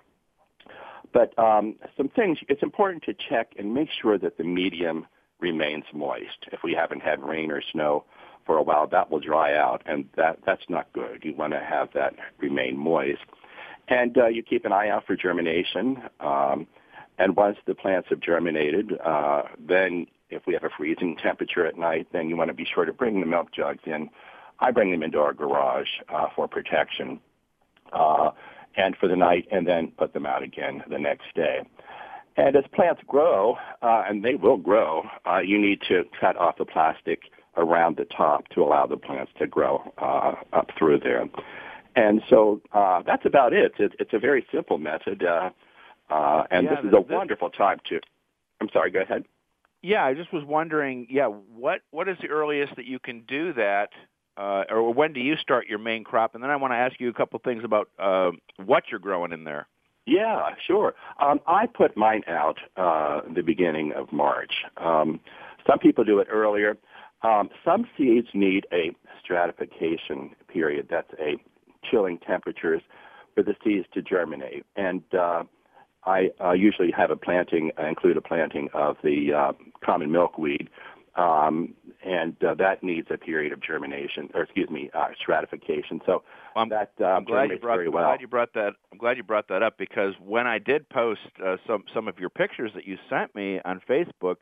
But 1.14 1.38
um, 1.40 1.76
some 1.96 2.10
things, 2.10 2.40
it's 2.50 2.64
important 2.64 3.04
to 3.04 3.14
check 3.14 3.54
and 3.58 3.74
make 3.74 3.90
sure 4.02 4.18
that 4.18 4.38
the 4.38 4.44
medium 4.44 5.08
remains 5.40 5.86
moist. 5.94 6.48
If 6.52 6.60
we 6.64 6.74
haven't 6.74 7.02
had 7.02 7.24
rain 7.24 7.52
or 7.52 7.62
snow 7.72 8.06
for 8.46 8.58
a 8.58 8.64
while, 8.64 8.88
that 8.88 9.12
will 9.12 9.20
dry 9.20 9.56
out, 9.56 9.82
and 9.86 10.06
that, 10.16 10.40
that's 10.46 10.64
not 10.70 10.92
good. 10.94 11.20
You 11.24 11.36
want 11.36 11.54
to 11.54 11.60
have 11.60 11.90
that 11.94 12.16
remain 12.40 12.78
moist. 12.78 13.22
And 13.88 14.18
uh, 14.18 14.28
you 14.28 14.44
keep 14.44 14.66
an 14.66 14.72
eye 14.72 14.90
out 14.90 15.06
for 15.06 15.16
germination. 15.16 16.02
Um, 16.20 16.68
and 17.18 17.36
once 17.36 17.58
the 17.66 17.76
plants 17.76 18.10
have 18.10 18.20
germinated, 18.20 18.94
uh, 19.04 19.44
then 19.60 20.08
if 20.30 20.46
we 20.46 20.54
have 20.54 20.64
a 20.64 20.70
freezing 20.78 21.18
temperature 21.18 21.66
at 21.66 21.78
night, 21.78 22.08
then 22.12 22.30
you 22.30 22.36
want 22.36 22.50
to 22.50 22.54
be 22.54 22.66
sure 22.66 22.86
to 22.86 22.94
bring 22.94 23.20
the 23.20 23.26
milk 23.26 23.52
jugs 23.54 23.84
in. 23.86 24.10
I 24.60 24.72
bring 24.72 24.92
them 24.92 25.04
into 25.04 25.20
our 25.20 25.34
garage 25.34 25.88
uh, 26.10 26.28
for 26.36 26.48
protection. 26.48 27.20
Uh, 27.94 28.32
and 28.78 28.96
for 28.96 29.08
the 29.08 29.16
night, 29.16 29.48
and 29.52 29.68
then 29.68 29.92
put 29.98 30.14
them 30.14 30.26
out 30.26 30.44
again 30.44 30.84
the 30.90 31.00
next 31.00 31.26
day. 31.36 31.60
And 32.38 32.56
as 32.56 32.64
plants 32.74 33.02
grow, 33.08 33.56
uh, 33.82 34.04
and 34.08 34.24
they 34.24 34.36
will 34.36 34.58
grow, 34.58 35.04
uh, 35.26 35.40
you 35.40 35.60
need 35.60 35.82
to 35.90 36.04
cut 36.20 36.38
off 36.38 36.58
the 36.58 36.66
plastic 36.66 37.22
around 37.58 37.98
the 37.98 38.06
top 38.06 38.48
to 38.50 38.62
allow 38.62 38.86
the 38.86 38.98
plants 38.98 39.32
to 39.40 39.48
grow 39.48 39.82
uh, 39.98 40.36
up 40.54 40.70
through 40.78 41.00
there. 41.00 41.28
And 41.96 42.22
so 42.30 42.62
uh, 42.74 43.02
that's 43.04 43.26
about 43.26 43.54
it. 43.54 43.74
it. 43.80 43.94
It's 44.00 44.14
a 44.14 44.20
very 44.20 44.46
simple 44.54 44.78
method, 44.78 45.24
uh, 45.24 45.50
uh, 46.12 46.44
and 46.52 46.66
Yeah, 46.66 46.76
this 46.76 46.86
is 46.86 46.94
a 46.94 47.02
this- 47.04 47.10
wonderful 47.10 47.50
time 47.50 47.80
to. 47.90 48.00
I'm 48.62 48.70
sorry. 48.72 48.92
Go 48.92 49.02
ahead. 49.02 49.26
Yeah, 49.84 50.04
I 50.04 50.14
just 50.16 50.34
was 50.34 50.44
wondering, 50.44 51.08
yeah, 51.10 51.28
what 51.28 51.82
what 51.92 52.08
is 52.10 52.18
the 52.22 52.28
earliest 52.30 52.76
that 52.76 52.86
you 52.86 53.00
can 53.00 53.22
do 53.28 53.54
that, 53.54 53.90
uh, 54.38 54.64
or 54.70 54.94
when 54.94 55.14
do 55.14 55.20
you 55.20 55.36
start 55.36 55.68
your 55.68 55.80
main 55.80 56.04
crop? 56.04 56.36
And 56.36 56.44
then 56.44 56.52
I 56.52 56.56
want 56.56 56.72
to 56.72 56.78
ask 56.78 57.00
you 57.00 57.10
a 57.10 57.14
couple 57.14 57.40
things 57.44 57.64
about 57.64 57.90
uh, 58.00 58.32
what 58.64 58.84
you're 58.90 59.00
growing 59.00 59.32
in 59.32 59.44
there. 59.44 59.68
Yeah, 60.06 60.52
sure. 60.66 60.96
Um, 61.20 61.42
I 61.48 61.66
put 61.66 61.98
mine 61.98 62.24
out 62.28 62.60
uh, 62.78 63.22
the 63.34 63.42
beginning 63.42 63.92
of 63.94 64.12
March. 64.14 64.54
Um, 64.78 65.20
some 65.68 65.80
people 65.80 66.06
do 66.06 66.20
it 66.20 66.28
earlier. 66.32 66.78
Um, 67.24 67.50
some 67.66 67.86
seeds 67.98 68.28
need 68.34 68.68
a 68.72 68.96
stratification 69.22 70.32
period. 70.48 70.88
That's 70.90 71.12
a 71.20 71.36
chilling 71.90 72.20
temperatures 72.20 72.82
for 73.36 73.44
the 73.44 73.56
seeds 73.64 73.86
to 73.96 74.02
germinate. 74.02 74.66
And 74.76 75.04
uh, 75.14 75.44
I 76.06 76.30
uh, 76.42 76.52
usually 76.52 76.92
have 76.92 77.12
a 77.12 77.18
planting, 77.18 77.72
I 77.78 77.90
include 77.90 78.18
a 78.18 78.22
planting 78.22 78.70
of 78.74 78.96
the 79.04 79.34
uh, 79.34 79.52
common 79.84 80.12
milkweed. 80.12 80.70
Um, 81.16 81.74
and 82.06 82.36
uh, 82.44 82.54
that 82.56 82.84
needs 82.84 83.08
a 83.12 83.18
period 83.18 83.52
of 83.54 83.62
germination, 83.62 84.30
or 84.34 84.44
excuse 84.44 84.70
me, 84.70 84.90
uh, 84.94 85.08
stratification. 85.20 86.02
So 86.06 86.24
I'm- 86.56 86.70
that 86.70 86.92
uh, 87.00 87.06
I'm 87.06 87.24
glad 87.24 87.50
you 87.50 87.58
brought. 87.58 87.80
well. 87.92 88.04
glad 88.04 88.22
you 88.22 88.28
brought 88.28 88.54
that. 88.54 88.74
I'm 88.92 88.98
glad 88.98 89.18
you 89.18 89.24
brought 89.24 89.48
that 89.50 89.64
up 89.64 89.78
because 89.78 90.14
when 90.20 90.48
I 90.48 90.60
did 90.60 90.88
post 90.90 91.22
uh, 91.44 91.58
some 91.66 91.84
some 91.94 92.08
of 92.08 92.20
your 92.20 92.30
pictures 92.30 92.72
that 92.76 92.86
you 92.86 92.98
sent 93.10 93.36
me 93.36 93.60
on 93.66 93.82
Facebook, 93.90 94.36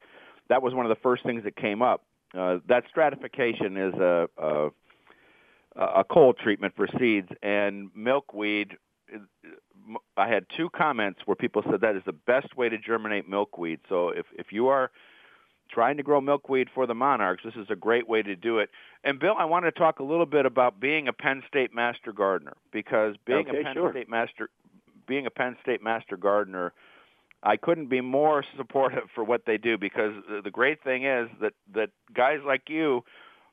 that 0.49 0.61
was 0.61 0.73
one 0.73 0.85
of 0.85 0.89
the 0.89 1.01
first 1.01 1.23
things 1.23 1.43
that 1.43 1.55
came 1.55 1.81
up. 1.81 2.03
Uh, 2.37 2.57
that 2.67 2.83
stratification 2.89 3.77
is 3.77 3.93
a, 3.93 4.27
a 4.37 4.69
a 5.75 6.03
cold 6.03 6.37
treatment 6.41 6.73
for 6.75 6.87
seeds 6.99 7.29
and 7.43 7.89
milkweed. 7.95 8.77
I 10.17 10.27
had 10.27 10.45
two 10.55 10.69
comments 10.69 11.19
where 11.25 11.35
people 11.35 11.63
said 11.69 11.81
that 11.81 11.95
is 11.95 12.01
the 12.05 12.13
best 12.13 12.55
way 12.57 12.69
to 12.69 12.77
germinate 12.77 13.29
milkweed. 13.29 13.79
So 13.89 14.09
if 14.09 14.25
if 14.37 14.47
you 14.51 14.67
are 14.67 14.91
trying 15.71 15.97
to 15.97 16.03
grow 16.03 16.21
milkweed 16.21 16.69
for 16.73 16.85
the 16.85 16.95
monarchs, 16.95 17.43
this 17.43 17.55
is 17.55 17.67
a 17.69 17.75
great 17.75 18.07
way 18.07 18.21
to 18.21 18.35
do 18.35 18.59
it. 18.59 18.69
And 19.03 19.19
Bill, 19.19 19.35
I 19.37 19.45
want 19.45 19.65
to 19.65 19.71
talk 19.71 19.99
a 19.99 20.03
little 20.03 20.25
bit 20.25 20.45
about 20.45 20.79
being 20.79 21.07
a 21.07 21.13
Penn 21.13 21.43
State 21.47 21.73
Master 21.73 22.11
Gardener 22.11 22.53
because 22.71 23.15
being 23.25 23.47
Okay, 23.49 23.61
a 23.61 23.63
Penn 23.63 23.73
sure. 23.75 23.91
State 23.91 24.09
Master 24.09 24.49
being 25.07 25.25
a 25.25 25.29
Penn 25.31 25.55
State 25.61 25.83
Master 25.83 26.17
Gardener, 26.17 26.73
I 27.43 27.57
couldn't 27.57 27.87
be 27.87 28.01
more 28.01 28.43
supportive 28.57 29.03
for 29.13 29.23
what 29.23 29.45
they 29.45 29.57
do 29.57 29.77
because 29.77 30.13
the- 30.43 30.49
great 30.51 30.83
thing 30.83 31.05
is 31.05 31.29
that 31.41 31.53
that 31.73 31.89
guys 32.13 32.39
like 32.45 32.69
you 32.69 33.03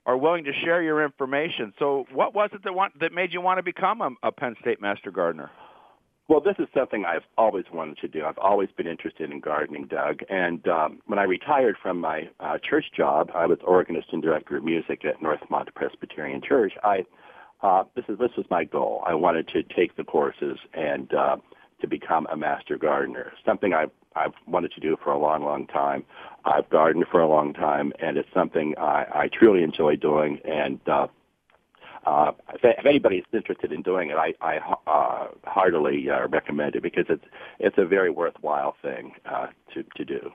are 0.04 0.16
willing 0.16 0.44
to 0.44 0.52
share 0.52 0.82
your 0.82 1.04
information. 1.04 1.72
So, 1.78 2.06
what 2.12 2.34
was 2.34 2.50
it 2.52 2.64
that 2.64 2.74
want, 2.74 2.98
that 2.98 3.12
made 3.12 3.32
you 3.32 3.40
want 3.40 3.58
to 3.58 3.62
become 3.62 4.00
a, 4.00 4.10
a 4.24 4.32
Penn 4.32 4.56
State 4.60 4.80
Master 4.80 5.10
Gardener? 5.10 5.50
Well, 6.32 6.40
this 6.40 6.56
is 6.58 6.66
something 6.72 7.04
I've 7.04 7.26
always 7.36 7.66
wanted 7.70 7.98
to 7.98 8.08
do. 8.08 8.24
I've 8.24 8.38
always 8.38 8.70
been 8.74 8.86
interested 8.86 9.30
in 9.30 9.38
gardening, 9.40 9.84
Doug. 9.84 10.20
And 10.30 10.66
um, 10.66 11.00
when 11.04 11.18
I 11.18 11.24
retired 11.24 11.76
from 11.82 12.00
my 12.00 12.30
uh, 12.40 12.56
church 12.56 12.86
job, 12.96 13.30
I 13.34 13.44
was 13.44 13.58
organist 13.62 14.08
and 14.12 14.22
director 14.22 14.56
of 14.56 14.64
music 14.64 15.04
at 15.04 15.20
Northmont 15.20 15.66
Presbyterian 15.74 16.40
Church. 16.40 16.72
I 16.82 17.04
uh, 17.62 17.84
this 17.94 18.06
is 18.08 18.18
this 18.18 18.30
was 18.34 18.46
my 18.48 18.64
goal. 18.64 19.02
I 19.06 19.12
wanted 19.12 19.46
to 19.48 19.62
take 19.62 19.94
the 19.96 20.04
courses 20.04 20.56
and 20.72 21.12
uh, 21.12 21.36
to 21.82 21.86
become 21.86 22.26
a 22.32 22.36
master 22.36 22.78
gardener. 22.78 23.34
Something 23.44 23.74
I've 23.74 23.90
I've 24.16 24.32
wanted 24.46 24.72
to 24.72 24.80
do 24.80 24.96
for 25.04 25.12
a 25.12 25.18
long, 25.18 25.44
long 25.44 25.66
time. 25.66 26.02
I've 26.46 26.70
gardened 26.70 27.04
for 27.10 27.20
a 27.20 27.28
long 27.28 27.52
time, 27.52 27.92
and 28.00 28.16
it's 28.16 28.32
something 28.32 28.74
I, 28.78 29.04
I 29.12 29.28
truly 29.38 29.62
enjoy 29.62 29.96
doing. 29.96 30.38
And 30.46 30.80
uh, 30.88 31.08
uh, 32.06 32.32
if, 32.54 32.60
if 32.62 32.86
anybody's 32.86 33.24
interested 33.32 33.72
in 33.72 33.82
doing 33.82 34.10
it, 34.10 34.16
I, 34.16 34.34
I 34.40 34.58
uh, 34.86 35.28
heartily 35.44 36.08
uh, 36.10 36.26
recommend 36.28 36.74
it 36.76 36.82
because 36.82 37.06
it's 37.08 37.24
it's 37.58 37.78
a 37.78 37.84
very 37.84 38.10
worthwhile 38.10 38.76
thing 38.82 39.12
uh, 39.24 39.48
to 39.74 39.84
to 39.96 40.04
do. 40.04 40.32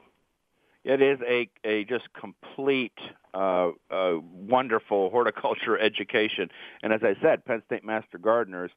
It 0.84 1.02
is 1.02 1.20
a 1.28 1.50
a 1.66 1.84
just 1.84 2.06
complete, 2.14 2.98
uh, 3.34 3.72
uh, 3.92 4.20
wonderful 4.22 5.10
horticulture 5.12 5.78
education. 5.78 6.50
And 6.82 6.94
as 6.94 7.02
I 7.04 7.16
said, 7.22 7.44
Penn 7.46 7.62
State 7.66 7.84
Master 7.84 8.18
Gardeners, 8.18 8.72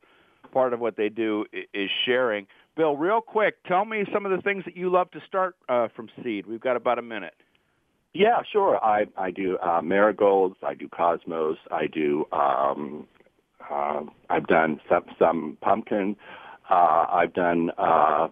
part 0.52 0.72
of 0.72 0.80
what 0.80 0.96
they 0.96 1.08
do 1.08 1.44
is 1.52 1.90
sharing. 2.04 2.46
Bill, 2.76 2.96
real 2.96 3.20
quick, 3.20 3.62
tell 3.64 3.84
me 3.84 4.04
some 4.12 4.24
of 4.26 4.32
the 4.32 4.42
things 4.42 4.64
that 4.64 4.76
you 4.76 4.90
love 4.90 5.10
to 5.12 5.20
start 5.26 5.54
uh, 5.68 5.88
from 5.94 6.08
seed. 6.22 6.46
We've 6.46 6.60
got 6.60 6.76
about 6.76 6.98
a 6.98 7.02
minute. 7.02 7.34
Yeah, 8.12 8.42
sure. 8.50 8.82
I 8.84 9.06
I 9.16 9.30
do 9.30 9.56
uh, 9.58 9.80
marigolds. 9.82 10.56
I 10.62 10.74
do 10.74 10.88
cosmos. 10.88 11.58
I 11.70 11.86
do. 11.86 12.26
Um, 12.32 13.06
uh, 13.70 14.02
I've 14.28 14.46
done 14.48 14.80
some 14.88 15.04
some 15.18 15.58
pumpkin. 15.60 16.16
Uh, 16.68 17.06
I've 17.08 17.34
done 17.34 17.70
uh, 17.78 18.28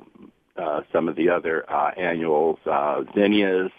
uh, 0.56 0.80
some 0.92 1.08
of 1.08 1.16
the 1.16 1.28
other 1.28 1.68
uh, 1.70 1.90
annuals, 1.96 2.58
uh, 2.70 3.02
zinnias. 3.14 3.70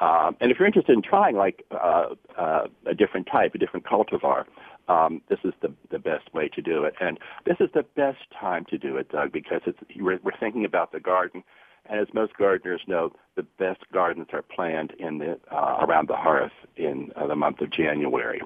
Um, 0.00 0.36
and 0.40 0.50
if 0.52 0.58
you're 0.58 0.66
interested 0.66 0.92
in 0.92 1.02
trying 1.02 1.36
like 1.36 1.64
uh, 1.70 2.14
uh, 2.36 2.66
a 2.86 2.94
different 2.94 3.26
type, 3.30 3.54
a 3.54 3.58
different 3.58 3.86
cultivar, 3.86 4.44
um, 4.88 5.22
this 5.28 5.38
is 5.44 5.54
the 5.62 5.72
the 5.90 5.98
best 5.98 6.32
way 6.34 6.48
to 6.48 6.60
do 6.62 6.84
it. 6.84 6.94
And 7.00 7.18
this 7.46 7.56
is 7.60 7.70
the 7.74 7.84
best 7.96 8.18
time 8.38 8.66
to 8.66 8.76
do 8.78 8.96
it, 8.98 9.10
Doug, 9.10 9.32
because 9.32 9.62
it's 9.66 9.78
we're, 9.96 10.20
we're 10.22 10.38
thinking 10.38 10.66
about 10.66 10.92
the 10.92 11.00
garden 11.00 11.42
as 11.88 12.06
most 12.12 12.36
gardeners 12.36 12.82
know, 12.86 13.12
the 13.36 13.42
best 13.58 13.80
gardens 13.92 14.28
are 14.32 14.42
planned 14.42 14.92
in 14.98 15.18
the 15.18 15.38
uh, 15.50 15.84
around 15.86 16.08
the 16.08 16.16
hearth 16.16 16.52
in 16.76 17.10
uh, 17.16 17.26
the 17.26 17.36
month 17.36 17.60
of 17.60 17.70
January. 17.70 18.40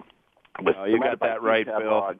With 0.61 0.77
oh, 0.79 0.85
you 0.85 1.01
got 1.01 1.21
that 1.21 1.43
right, 1.43 1.67
Bill. 1.67 2.13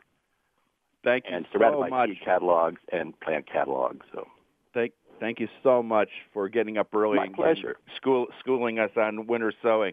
Thank 1.05 1.25
you 1.29 1.37
and 1.37 1.47
surrounded 1.53 1.79
so 1.79 1.83
by 1.83 2.07
much. 2.07 2.11
catalogs 2.25 2.81
and 2.93 3.19
plant 3.21 3.51
catalogs. 3.51 4.07
So 4.13 4.27
thank 4.73 4.93
thank 5.21 5.41
you 5.41 5.49
so 5.63 5.83
much 5.83 6.09
for 6.33 6.49
getting 6.49 6.79
up 6.79 6.95
early 6.95 7.17
My 7.17 7.25
and 7.27 7.35
pleasure. 7.35 7.77
School, 7.97 8.27
schooling 8.41 8.79
us 8.79 8.91
on 8.97 9.27
winter 9.27 9.53
sowing. 9.63 9.93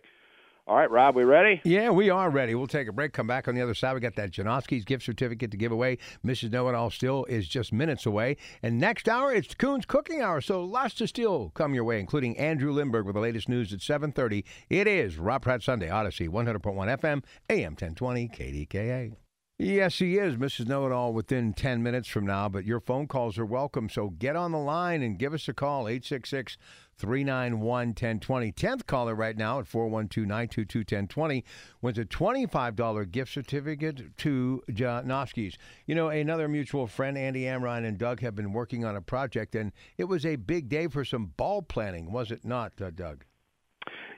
All 0.70 0.76
right, 0.76 0.92
Rob, 0.92 1.16
we 1.16 1.24
ready? 1.24 1.62
Yeah, 1.64 1.90
we 1.90 2.12
are 2.12 2.30
ready. 2.30 2.54
We'll 2.54 2.68
take 2.68 2.88
a 2.88 2.92
break, 2.92 3.12
come 3.12 3.26
back 3.26 3.48
on 3.48 3.56
the 3.56 3.62
other 3.64 3.74
side. 3.74 3.96
We 3.96 4.02
got 4.02 4.16
that 4.18 4.30
Janoski's 4.30 4.86
gift 4.86 5.04
certificate 5.04 5.50
to 5.50 5.58
give 5.58 5.72
away. 5.72 5.98
Mrs. 6.24 6.52
Know 6.52 6.70
It 6.70 6.76
All 6.76 6.92
still 6.92 7.26
is 7.26 7.48
just 7.48 7.74
minutes 7.74 8.06
away. 8.06 8.38
And 8.62 8.78
next 8.78 9.10
hour, 9.10 9.34
it's 9.34 9.56
Coon's 9.56 9.88
Cooking 9.88 10.22
Hour. 10.22 10.42
So 10.42 10.64
lots 10.64 10.94
to 10.96 11.08
still 11.08 11.50
come 11.56 11.74
your 11.74 11.86
way, 11.86 12.00
including 12.00 12.38
Andrew 12.38 12.72
Lindberg 12.72 13.06
with 13.06 13.16
the 13.16 13.20
latest 13.20 13.50
news 13.50 13.74
at 13.74 13.80
7.30. 13.80 14.44
It 14.70 14.86
is 14.86 15.18
Rob 15.18 15.42
Pratt 15.42 15.64
Sunday, 15.64 15.90
Audacy, 15.90 16.30
100.1 16.30 16.62
FM, 16.62 17.24
AM 17.50 17.72
1020, 17.72 18.28
KDKA. 18.28 19.16
Yes, 19.62 20.00
he 20.00 20.18
is, 20.18 20.38
Mrs. 20.38 20.70
Know 20.70 20.86
It 20.86 20.94
All, 20.94 21.12
within 21.12 21.52
10 21.52 21.84
minutes 21.84 22.08
from 22.08 22.26
now, 22.26 22.48
but 22.48 22.64
your 22.64 22.80
phone 22.80 23.08
calls 23.08 23.38
are 23.38 23.46
welcome. 23.46 23.90
So 23.90 24.12
get 24.12 24.38
on 24.38 24.54
the 24.54 24.58
line 24.58 25.02
and 25.02 25.20
give 25.20 25.34
us 25.34 25.50
a 25.50 25.54
call, 25.54 25.90
866 25.90 26.56
391 26.96 27.60
1020. 27.90 28.54
10th 28.54 28.86
caller 28.86 29.14
right 29.14 29.36
now 29.36 29.60
at 29.60 29.68
412 29.68 30.26
922 30.26 30.80
1020 30.80 31.44
wins 31.82 31.98
a 31.98 32.06
$25 32.06 33.12
gift 33.12 33.34
certificate 33.34 34.16
to 34.16 34.64
Janoski's. 34.72 35.58
You 35.86 35.96
know, 35.96 36.08
another 36.08 36.48
mutual 36.48 36.88
friend, 36.88 37.18
Andy 37.18 37.42
Amrine 37.42 37.86
and 37.86 37.98
Doug, 37.98 38.22
have 38.22 38.36
been 38.36 38.54
working 38.54 38.86
on 38.86 38.96
a 38.96 39.02
project, 39.02 39.56
and 39.56 39.74
it 39.98 40.06
was 40.06 40.26
a 40.26 40.38
big 40.38 40.70
day 40.70 40.88
for 40.88 41.04
some 41.04 41.34
ball 41.36 41.62
planning, 41.62 42.14
was 42.14 42.32
it 42.32 42.46
not, 42.46 42.82
uh, 42.82 42.92
Doug? 42.92 43.26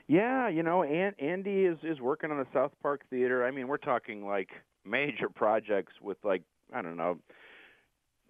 Yeah, 0.06 0.48
you 0.48 0.62
know, 0.62 0.84
Andy 0.84 1.64
is 1.64 1.78
is 1.82 2.00
working 2.00 2.30
on 2.30 2.38
the 2.38 2.46
South 2.54 2.72
Park 2.80 3.00
Theater. 3.10 3.44
I 3.44 3.50
mean, 3.50 3.66
we're 3.66 3.76
talking 3.76 4.24
like 4.24 4.50
major 4.84 5.28
projects 5.28 5.94
with 6.00 6.18
like 6.24 6.42
I 6.72 6.82
don't 6.82 6.96
know 6.96 7.18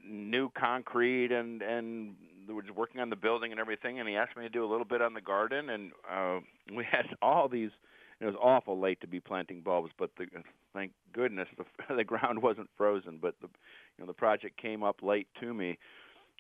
new 0.05 0.51
concrete 0.51 1.33
and 1.33 1.62
and 1.62 2.15
was 2.49 2.65
working 2.77 3.01
on 3.01 3.09
the 3.09 3.17
building 3.17 3.53
and 3.53 3.61
everything 3.61 4.01
and 4.01 4.09
he 4.09 4.17
asked 4.17 4.37
me 4.37 4.43
to 4.43 4.49
do 4.49 4.65
a 4.65 4.71
little 4.71 4.85
bit 4.85 5.01
on 5.01 5.15
the 5.15 5.21
garden 5.21 5.71
and 5.71 5.93
uh 6.11 6.41
we 6.75 6.85
had 6.85 7.07
all 7.21 7.49
these 7.49 7.71
it 8.21 8.27
was 8.27 8.35
awful 8.41 8.79
late 8.79 9.01
to 9.01 9.07
be 9.07 9.21
planting 9.21 9.61
bulbs 9.61 9.91
but 9.99 10.11
the 10.17 10.27
thank 10.75 10.93
goodness 11.12 11.49
the 11.57 11.95
the 11.97 12.05
ground 12.05 12.43
wasn't 12.43 12.69
frozen 12.77 13.19
but 13.21 13.35
the 13.41 13.49
you 13.99 14.05
know 14.05 14.07
the 14.07 14.12
project 14.12 14.61
came 14.61 14.83
up 14.83 15.03
late 15.03 15.29
to 15.41 15.53
me. 15.55 15.79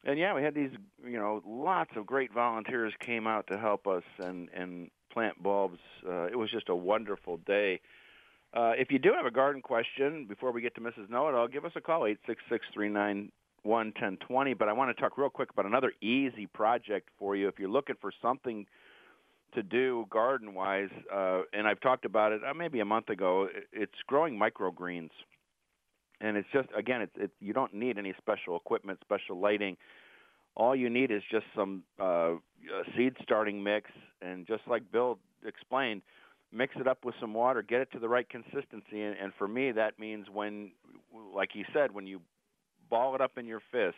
And 0.04 0.18
yeah 0.18 0.34
we 0.34 0.42
had 0.42 0.54
these 0.54 0.72
you 1.04 1.18
know 1.18 1.42
lots 1.46 1.92
of 1.96 2.06
great 2.06 2.32
volunteers 2.32 2.92
came 2.98 3.26
out 3.26 3.46
to 3.48 3.58
help 3.58 3.86
us 3.86 4.04
and 4.18 4.48
and 4.54 4.90
plant 5.12 5.42
bulbs. 5.42 5.78
Uh 6.06 6.24
it 6.24 6.36
was 6.36 6.50
just 6.50 6.68
a 6.68 6.76
wonderful 6.76 7.36
day 7.38 7.80
uh, 8.54 8.72
if 8.76 8.90
you 8.90 8.98
do 8.98 9.12
have 9.16 9.26
a 9.26 9.30
garden 9.30 9.62
question 9.62 10.26
before 10.28 10.52
we 10.52 10.60
get 10.60 10.74
to 10.74 10.80
Mrs. 10.80 11.08
Know 11.08 11.28
It 11.28 11.34
All, 11.34 11.48
give 11.48 11.64
us 11.64 11.72
a 11.74 11.80
call, 11.80 12.06
eight 12.06 12.18
six 12.26 12.42
six 12.50 12.66
three 12.74 12.88
nine 12.88 13.32
one 13.62 13.92
ten 13.98 14.18
twenty. 14.26 14.52
But 14.52 14.68
I 14.68 14.72
want 14.72 14.94
to 14.94 15.00
talk 15.00 15.16
real 15.16 15.30
quick 15.30 15.50
about 15.50 15.66
another 15.66 15.92
easy 16.02 16.46
project 16.46 17.08
for 17.18 17.34
you 17.34 17.48
if 17.48 17.58
you're 17.58 17.70
looking 17.70 17.96
for 18.00 18.12
something 18.20 18.66
to 19.54 19.62
do 19.62 20.06
garden 20.10 20.54
wise. 20.54 20.90
Uh, 21.12 21.42
and 21.52 21.66
I've 21.66 21.80
talked 21.80 22.04
about 22.04 22.32
it 22.32 22.42
uh, 22.48 22.52
maybe 22.52 22.80
a 22.80 22.84
month 22.84 23.08
ago. 23.08 23.48
It's 23.72 23.92
growing 24.06 24.38
microgreens, 24.38 25.10
and 26.20 26.36
it's 26.36 26.48
just 26.52 26.68
again, 26.76 27.02
it's 27.02 27.16
it, 27.16 27.30
you 27.40 27.54
don't 27.54 27.72
need 27.72 27.96
any 27.96 28.12
special 28.18 28.56
equipment, 28.56 28.98
special 29.02 29.40
lighting. 29.40 29.76
All 30.54 30.76
you 30.76 30.90
need 30.90 31.10
is 31.10 31.22
just 31.30 31.46
some 31.56 31.84
uh, 31.98 32.34
seed 32.94 33.14
starting 33.22 33.62
mix, 33.62 33.90
and 34.20 34.46
just 34.46 34.62
like 34.66 34.82
Bill 34.92 35.18
explained 35.46 36.02
mix 36.52 36.74
it 36.78 36.86
up 36.86 37.04
with 37.04 37.14
some 37.20 37.34
water, 37.34 37.62
get 37.62 37.80
it 37.80 37.90
to 37.92 37.98
the 37.98 38.08
right 38.08 38.28
consistency, 38.28 39.02
and, 39.02 39.16
and 39.16 39.32
for 39.38 39.48
me 39.48 39.72
that 39.72 39.98
means 39.98 40.26
when, 40.32 40.72
like 41.34 41.50
he 41.52 41.64
said, 41.72 41.92
when 41.92 42.06
you 42.06 42.20
ball 42.90 43.14
it 43.14 43.20
up 43.20 43.38
in 43.38 43.46
your 43.46 43.60
fist, 43.70 43.96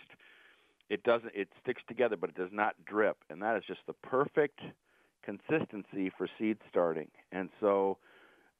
it 0.88 1.02
doesn't 1.02 1.32
it 1.34 1.48
sticks 1.62 1.82
together, 1.88 2.16
but 2.16 2.30
it 2.30 2.36
does 2.36 2.50
not 2.52 2.74
drip, 2.84 3.16
and 3.30 3.42
that 3.42 3.56
is 3.56 3.64
just 3.66 3.80
the 3.86 3.94
perfect 3.94 4.60
consistency 5.24 6.12
for 6.16 6.28
seed 6.38 6.58
starting. 6.68 7.08
And 7.32 7.48
so 7.60 7.98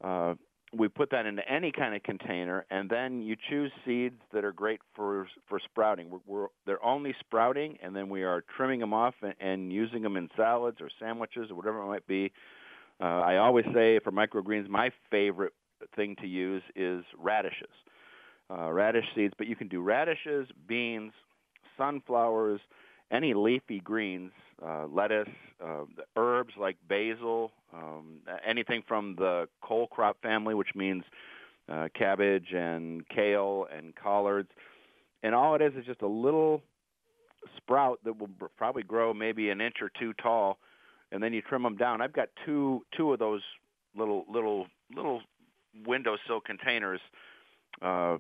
uh, 0.03 0.35
we 0.77 0.89
put 0.89 1.11
that 1.11 1.27
into 1.27 1.43
any 1.49 1.71
kind 1.71 1.95
of 1.95 2.03
container, 2.03 2.65
and 2.71 2.89
then 2.89 3.23
you 3.23 3.37
choose 3.49 3.71
seeds 3.85 4.21
that 4.33 4.45
are 4.45 4.53
great 4.53 4.81
for 4.95 5.29
for 5.49 5.61
sprouting. 5.61 6.11
We're, 6.11 6.19
we're 6.27 6.47
they're 6.67 6.85
only 6.85 7.15
sprouting, 7.21 7.79
and 7.83 7.95
then 7.95 8.09
we 8.09 8.25
are 8.25 8.43
trimming 8.57 8.81
them 8.81 8.93
off 8.93 9.15
and, 9.23 9.35
and 9.41 9.73
using 9.73 10.03
them 10.03 10.17
in 10.17 10.29
salads 10.37 10.79
or 10.81 10.89
sandwiches 10.99 11.51
or 11.51 11.55
whatever 11.55 11.81
it 11.83 11.87
might 11.87 12.07
be. 12.07 12.33
Uh, 13.01 13.05
I 13.05 13.37
always 13.39 13.65
say 13.75 13.99
for 14.01 14.13
microgreens, 14.13 14.69
my 14.69 14.91
favorite 15.11 15.53
thing 15.97 16.17
to 16.21 16.27
use 16.27 16.63
is 16.77 17.05
radishes, 17.19 17.69
uh, 18.51 18.71
radish 18.71 19.05
seeds. 19.15 19.35
But 19.37 19.47
you 19.47 19.57
can 19.57 19.69
do 19.69 19.81
radishes, 19.83 20.49
beans, 20.67 21.13
sunflowers, 21.77 22.61
any 23.11 23.35
leafy 23.35 23.81
greens, 23.81 24.33
uh, 24.65 24.87
lettuce, 24.87 25.29
uh, 25.65 25.85
herbs 26.17 26.55
like 26.59 26.77
basil, 26.89 27.53
um, 27.73 28.21
anything 28.47 28.83
from 28.87 29.17
the 29.17 29.49
cole 29.63 29.87
crop 29.89 30.21
family, 30.23 30.55
which 30.55 30.75
means 30.75 31.05
uh, 31.69 31.89
cabbage 31.97 32.53
and 32.55 33.09
kale 33.09 33.67
and 33.77 33.95
collards. 33.97 34.49
And 35.23 35.35
all 35.35 35.55
it 35.55 35.63
is 35.63 35.73
is 35.75 35.85
just 35.87 36.03
a 36.03 36.09
little 36.09 36.63
sprout 37.57 37.99
that 38.05 38.19
will 38.19 38.31
probably 38.57 38.83
grow 38.83 39.13
maybe 39.13 39.51
an 39.51 39.61
inch 39.61 39.77
or 39.81 39.91
two 39.99 40.13
tall 40.15 40.59
and 41.15 41.23
then 41.23 41.33
you 41.33 41.41
trim 41.41 41.63
them 41.63 41.77
down. 41.77 42.03
I've 42.03 42.13
got 42.13 42.29
two 42.45 42.85
two 42.95 43.13
of 43.13 43.21
those 43.21 43.41
little 43.97 44.25
little 44.31 44.67
little 44.95 45.23
windowsill 45.87 46.41
containers 46.45 47.01
uh, 47.81 48.19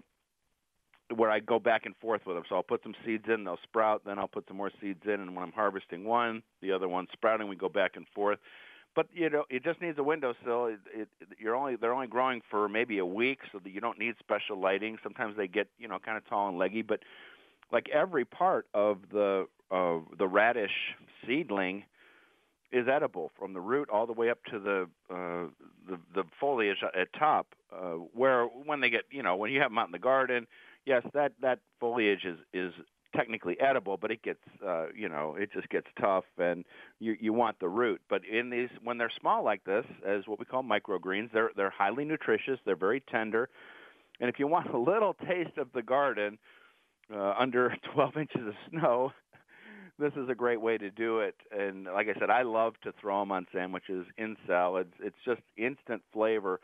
where 1.14 1.30
I 1.30 1.40
go 1.40 1.58
back 1.58 1.86
and 1.86 1.94
forth 1.96 2.22
with 2.24 2.36
them. 2.36 2.44
So 2.48 2.54
I'll 2.54 2.62
put 2.62 2.82
some 2.82 2.94
seeds 3.04 3.24
in, 3.28 3.44
they'll 3.44 3.58
sprout. 3.64 4.02
Then 4.06 4.18
I'll 4.18 4.28
put 4.28 4.46
some 4.48 4.56
more 4.56 4.70
seeds 4.80 5.02
in, 5.04 5.20
and 5.20 5.34
when 5.34 5.44
I'm 5.44 5.52
harvesting 5.52 6.04
one, 6.04 6.42
the 6.62 6.72
other 6.72 6.88
one's 6.88 7.08
sprouting. 7.12 7.48
We 7.48 7.56
go 7.56 7.68
back 7.68 7.96
and 7.96 8.06
forth. 8.14 8.38
But 8.94 9.08
you 9.12 9.28
know, 9.28 9.44
it 9.50 9.64
just 9.64 9.82
needs 9.82 9.98
a 9.98 10.04
windowsill. 10.04 10.66
It, 10.66 10.78
it, 10.94 11.08
you're 11.36 11.56
only 11.56 11.74
they're 11.74 11.92
only 11.92 12.06
growing 12.06 12.42
for 12.48 12.68
maybe 12.68 12.98
a 12.98 13.06
week, 13.06 13.40
so 13.50 13.58
that 13.58 13.70
you 13.70 13.80
don't 13.80 13.98
need 13.98 14.14
special 14.20 14.58
lighting. 14.60 14.98
Sometimes 15.02 15.36
they 15.36 15.48
get 15.48 15.66
you 15.78 15.88
know 15.88 15.98
kind 15.98 16.16
of 16.16 16.24
tall 16.28 16.48
and 16.48 16.58
leggy, 16.58 16.82
but 16.82 17.00
like 17.72 17.88
every 17.92 18.24
part 18.24 18.68
of 18.72 18.98
the 19.10 19.46
of 19.72 20.04
the 20.16 20.28
radish 20.28 20.94
seedling 21.26 21.82
is 22.74 22.88
edible 22.88 23.30
from 23.38 23.52
the 23.52 23.60
root 23.60 23.88
all 23.88 24.06
the 24.06 24.12
way 24.12 24.28
up 24.28 24.42
to 24.50 24.58
the 24.58 24.82
uh, 25.08 25.46
the 25.88 25.98
the 26.14 26.24
foliage 26.40 26.78
at 26.82 27.12
top, 27.18 27.54
uh, 27.72 27.92
where 28.12 28.44
when 28.44 28.80
they 28.80 28.90
get 28.90 29.04
you 29.10 29.22
know 29.22 29.36
when 29.36 29.52
you 29.52 29.60
have 29.60 29.70
them 29.70 29.78
out 29.78 29.86
in 29.86 29.92
the 29.92 29.98
garden, 29.98 30.46
yes, 30.84 31.02
that 31.14 31.32
that 31.40 31.60
foliage 31.78 32.24
is 32.24 32.38
is 32.52 32.72
technically 33.14 33.56
edible, 33.60 33.96
but 33.96 34.10
it 34.10 34.22
gets 34.22 34.40
uh, 34.66 34.86
you 34.94 35.08
know 35.08 35.36
it 35.38 35.52
just 35.52 35.68
gets 35.68 35.86
tough, 36.00 36.24
and 36.36 36.64
you 36.98 37.16
you 37.20 37.32
want 37.32 37.58
the 37.60 37.68
root. 37.68 38.00
But 38.10 38.22
in 38.24 38.50
these 38.50 38.70
when 38.82 38.98
they're 38.98 39.12
small 39.20 39.44
like 39.44 39.62
this, 39.64 39.84
as 40.04 40.26
what 40.26 40.40
we 40.40 40.44
call 40.44 40.64
microgreens, 40.64 41.30
they're 41.32 41.50
they're 41.56 41.70
highly 41.70 42.04
nutritious. 42.04 42.58
They're 42.66 42.76
very 42.76 43.00
tender, 43.00 43.48
and 44.20 44.28
if 44.28 44.40
you 44.40 44.48
want 44.48 44.70
a 44.74 44.78
little 44.78 45.14
taste 45.14 45.58
of 45.58 45.68
the 45.72 45.82
garden 45.82 46.38
uh, 47.14 47.34
under 47.38 47.76
12 47.94 48.16
inches 48.16 48.46
of 48.48 48.54
snow, 48.70 49.12
this 49.98 50.12
is 50.16 50.28
a 50.28 50.34
great 50.34 50.60
way 50.60 50.78
to 50.78 50.90
do 50.90 51.20
it. 51.20 51.36
And 51.56 51.84
like 51.84 52.08
I 52.08 52.18
said, 52.18 52.30
I 52.30 52.42
love 52.42 52.74
to 52.82 52.92
throw 53.00 53.20
them 53.20 53.32
on 53.32 53.46
sandwiches, 53.52 54.06
in 54.18 54.36
salads. 54.46 54.92
It's 55.00 55.16
just 55.24 55.40
instant 55.56 56.02
flavor. 56.12 56.60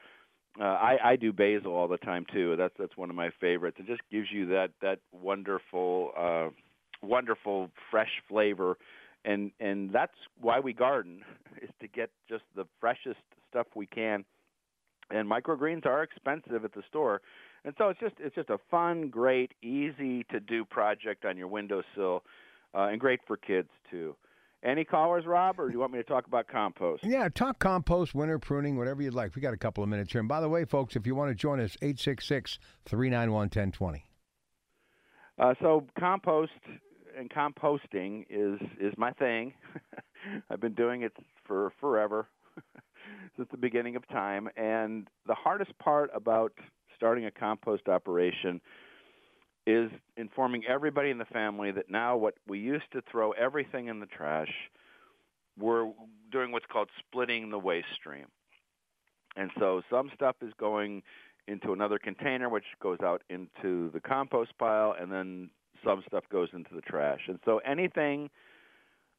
Uh, 0.60 0.64
I, 0.64 0.96
I 1.04 1.16
do 1.16 1.32
basil 1.32 1.72
all 1.72 1.86
the 1.86 1.98
time 1.98 2.26
too. 2.32 2.56
That's 2.56 2.74
that's 2.78 2.96
one 2.96 3.08
of 3.08 3.14
my 3.14 3.30
favorites. 3.40 3.76
It 3.78 3.86
just 3.86 4.02
gives 4.10 4.26
you 4.32 4.46
that 4.46 4.70
that 4.82 4.98
wonderful, 5.12 6.10
uh, 6.18 6.48
wonderful 7.02 7.70
fresh 7.88 8.10
flavor, 8.28 8.76
and 9.24 9.52
and 9.60 9.92
that's 9.92 10.16
why 10.40 10.58
we 10.58 10.72
garden 10.72 11.22
is 11.62 11.70
to 11.80 11.86
get 11.86 12.10
just 12.28 12.42
the 12.56 12.64
freshest 12.80 13.20
stuff 13.48 13.68
we 13.76 13.86
can. 13.86 14.24
And 15.12 15.28
microgreens 15.28 15.86
are 15.86 16.02
expensive 16.02 16.64
at 16.64 16.74
the 16.74 16.82
store, 16.88 17.20
and 17.64 17.72
so 17.78 17.88
it's 17.88 18.00
just 18.00 18.16
it's 18.18 18.34
just 18.34 18.50
a 18.50 18.58
fun, 18.72 19.08
great, 19.08 19.52
easy 19.62 20.24
to 20.32 20.40
do 20.40 20.64
project 20.64 21.24
on 21.24 21.36
your 21.36 21.48
windowsill 21.48 22.16
uh, 22.16 22.28
and 22.74 23.00
great 23.00 23.20
for 23.26 23.36
kids 23.36 23.68
too. 23.90 24.16
Any 24.62 24.84
callers, 24.84 25.24
Rob, 25.24 25.58
or 25.58 25.68
do 25.68 25.72
you 25.72 25.78
want 25.78 25.92
me 25.92 25.98
to 25.98 26.04
talk 26.04 26.26
about 26.26 26.46
compost? 26.46 27.02
Yeah, 27.02 27.30
talk 27.30 27.58
compost, 27.58 28.14
winter 28.14 28.38
pruning, 28.38 28.76
whatever 28.76 29.00
you'd 29.00 29.14
like. 29.14 29.34
We 29.34 29.40
got 29.40 29.54
a 29.54 29.58
couple 29.58 29.82
of 29.82 29.88
minutes 29.88 30.12
here. 30.12 30.20
And 30.20 30.28
by 30.28 30.42
the 30.42 30.50
way, 30.50 30.66
folks, 30.66 30.96
if 30.96 31.06
you 31.06 31.14
want 31.14 31.30
to 31.30 31.34
join 31.34 31.60
us, 31.60 31.78
866 31.80 32.58
391 32.84 33.32
1020. 33.32 34.04
Uh, 35.38 35.54
so 35.62 35.86
compost 35.98 36.52
and 37.18 37.30
composting 37.30 38.26
is 38.28 38.60
is 38.78 38.92
my 38.98 39.12
thing. 39.12 39.54
I've 40.50 40.60
been 40.60 40.74
doing 40.74 41.02
it 41.02 41.12
for 41.46 41.72
forever, 41.80 42.28
since 43.36 43.48
the 43.50 43.56
beginning 43.56 43.96
of 43.96 44.06
time. 44.08 44.50
And 44.58 45.08
the 45.26 45.34
hardest 45.34 45.76
part 45.78 46.10
about 46.14 46.52
starting 46.94 47.24
a 47.24 47.30
compost 47.30 47.88
operation 47.88 48.60
is 49.70 49.90
informing 50.16 50.64
everybody 50.66 51.10
in 51.10 51.18
the 51.18 51.24
family 51.26 51.70
that 51.72 51.90
now 51.90 52.16
what 52.16 52.34
we 52.48 52.58
used 52.58 52.90
to 52.92 53.02
throw 53.10 53.32
everything 53.32 53.88
in 53.88 54.00
the 54.00 54.06
trash, 54.06 54.52
we're 55.58 55.90
doing 56.32 56.52
what's 56.52 56.66
called 56.70 56.88
splitting 56.98 57.50
the 57.50 57.58
waste 57.58 57.88
stream. 57.94 58.26
And 59.36 59.50
so 59.58 59.82
some 59.90 60.10
stuff 60.14 60.36
is 60.42 60.52
going 60.58 61.02
into 61.46 61.72
another 61.72 61.98
container, 61.98 62.48
which 62.48 62.64
goes 62.82 62.98
out 63.02 63.22
into 63.30 63.90
the 63.92 64.00
compost 64.00 64.52
pile, 64.58 64.94
and 64.98 65.10
then 65.10 65.50
some 65.84 66.02
stuff 66.06 66.24
goes 66.30 66.48
into 66.52 66.74
the 66.74 66.80
trash. 66.82 67.20
And 67.28 67.38
so 67.44 67.58
anything 67.58 68.30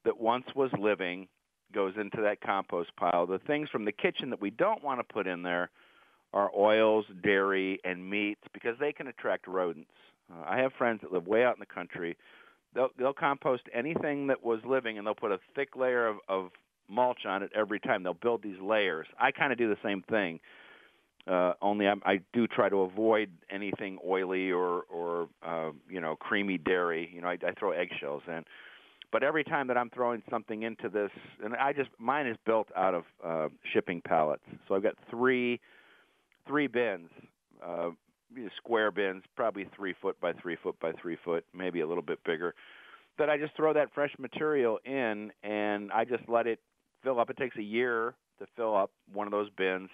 that 0.06 0.20
once 0.20 0.46
was 0.56 0.72
living 0.80 1.28
goes 1.74 1.94
into 2.00 2.22
that 2.22 2.42
compost 2.42 2.92
pile. 2.98 3.26
The 3.26 3.40
things 3.40 3.70
from 3.70 3.86
the 3.86 3.92
kitchen 3.92 4.30
that 4.30 4.42
we 4.42 4.50
don't 4.50 4.84
want 4.84 5.00
to 5.00 5.14
put 5.14 5.28
in 5.28 5.44
there 5.44 5.70
are 6.34 6.50
oils, 6.58 7.06
dairy, 7.24 7.80
and 7.84 8.10
meats 8.10 8.42
because 8.54 8.76
they 8.80 8.92
can 8.92 9.08
attract 9.08 9.48
rodents. 9.48 9.92
Uh, 10.32 10.44
I 10.48 10.58
have 10.60 10.72
friends 10.78 11.02
that 11.02 11.12
live 11.12 11.28
way 11.28 11.44
out 11.44 11.56
in 11.56 11.60
the 11.60 11.66
country. 11.66 12.18
They'll 12.74 12.90
they'll 12.98 13.14
compost 13.14 13.64
anything 13.74 14.28
that 14.28 14.44
was 14.44 14.60
living, 14.66 14.98
and 14.98 15.06
they'll 15.06 15.14
put 15.14 15.32
a 15.32 15.40
thick 15.56 15.76
layer 15.76 16.08
of, 16.08 16.18
of 16.28 16.52
mulch 16.90 17.26
on 17.26 17.44
it 17.44 17.52
every 17.56 17.80
time. 17.80 18.04
They'll 18.04 18.14
build 18.14 18.44
these 18.44 18.60
layers. 18.62 19.08
I 19.20 19.32
kind 19.32 19.52
of 19.52 19.58
do 19.58 19.68
the 19.68 19.78
same 19.84 20.04
thing. 20.10 20.40
Uh, 21.28 21.54
only 21.62 21.88
I, 21.88 21.94
I 22.04 22.20
do 22.34 22.48
try 22.48 22.70
to 22.70 22.82
avoid 22.82 23.30
anything 23.50 24.00
oily 24.08 24.52
or 24.52 24.84
or 24.90 25.28
uh, 25.46 25.72
you 25.90 26.02
know 26.02 26.16
creamy 26.16 26.58
dairy. 26.58 27.10
You 27.14 27.22
know 27.22 27.28
I, 27.28 27.38
I 27.46 27.52
throw 27.60 27.72
eggshells 27.72 28.24
in, 28.28 28.44
but 29.12 29.24
every 29.24 29.44
time 29.44 29.68
that 29.68 29.78
I'm 29.78 29.90
throwing 29.90 30.24
something 30.30 30.64
into 30.64 30.90
this, 30.90 31.12
and 31.44 31.56
I 31.56 31.74
just 31.74 31.90
mine 32.00 32.26
is 32.26 32.38
built 32.46 32.70
out 32.76 32.96
of 32.96 33.04
uh, 33.24 33.50
shipping 33.72 34.02
pallets. 34.02 34.44
So 34.68 34.76
I've 34.76 34.84
got 34.84 34.96
three 35.10 35.60
three 36.48 36.68
bins, 36.68 37.10
uh, 37.64 37.90
square 38.58 38.92
bins, 38.92 39.24
probably 39.36 39.68
three 39.76 39.96
foot 40.02 40.20
by 40.20 40.34
three 40.34 40.58
foot 40.62 40.80
by 40.80 40.92
three 40.94 41.18
foot, 41.24 41.46
maybe 41.54 41.82
a 41.82 41.88
little 41.88 42.04
bit 42.04 42.24
bigger. 42.24 42.54
That 43.18 43.30
I 43.30 43.38
just 43.38 43.56
throw 43.56 43.74
that 43.74 43.94
fresh 43.94 44.12
material 44.18 44.80
in, 44.86 45.32
and 45.44 45.92
I 45.92 46.06
just 46.06 46.28
let 46.28 46.48
it 46.48 46.60
fill 47.04 47.20
up. 47.20 47.30
It 47.30 47.38
takes 47.38 47.58
a 47.58 47.64
year 47.64 48.16
to 48.40 48.48
fill 48.56 48.76
up 48.76 48.92
one 49.14 49.28
of 49.28 49.32
those 49.32 49.50
bins. 49.58 49.90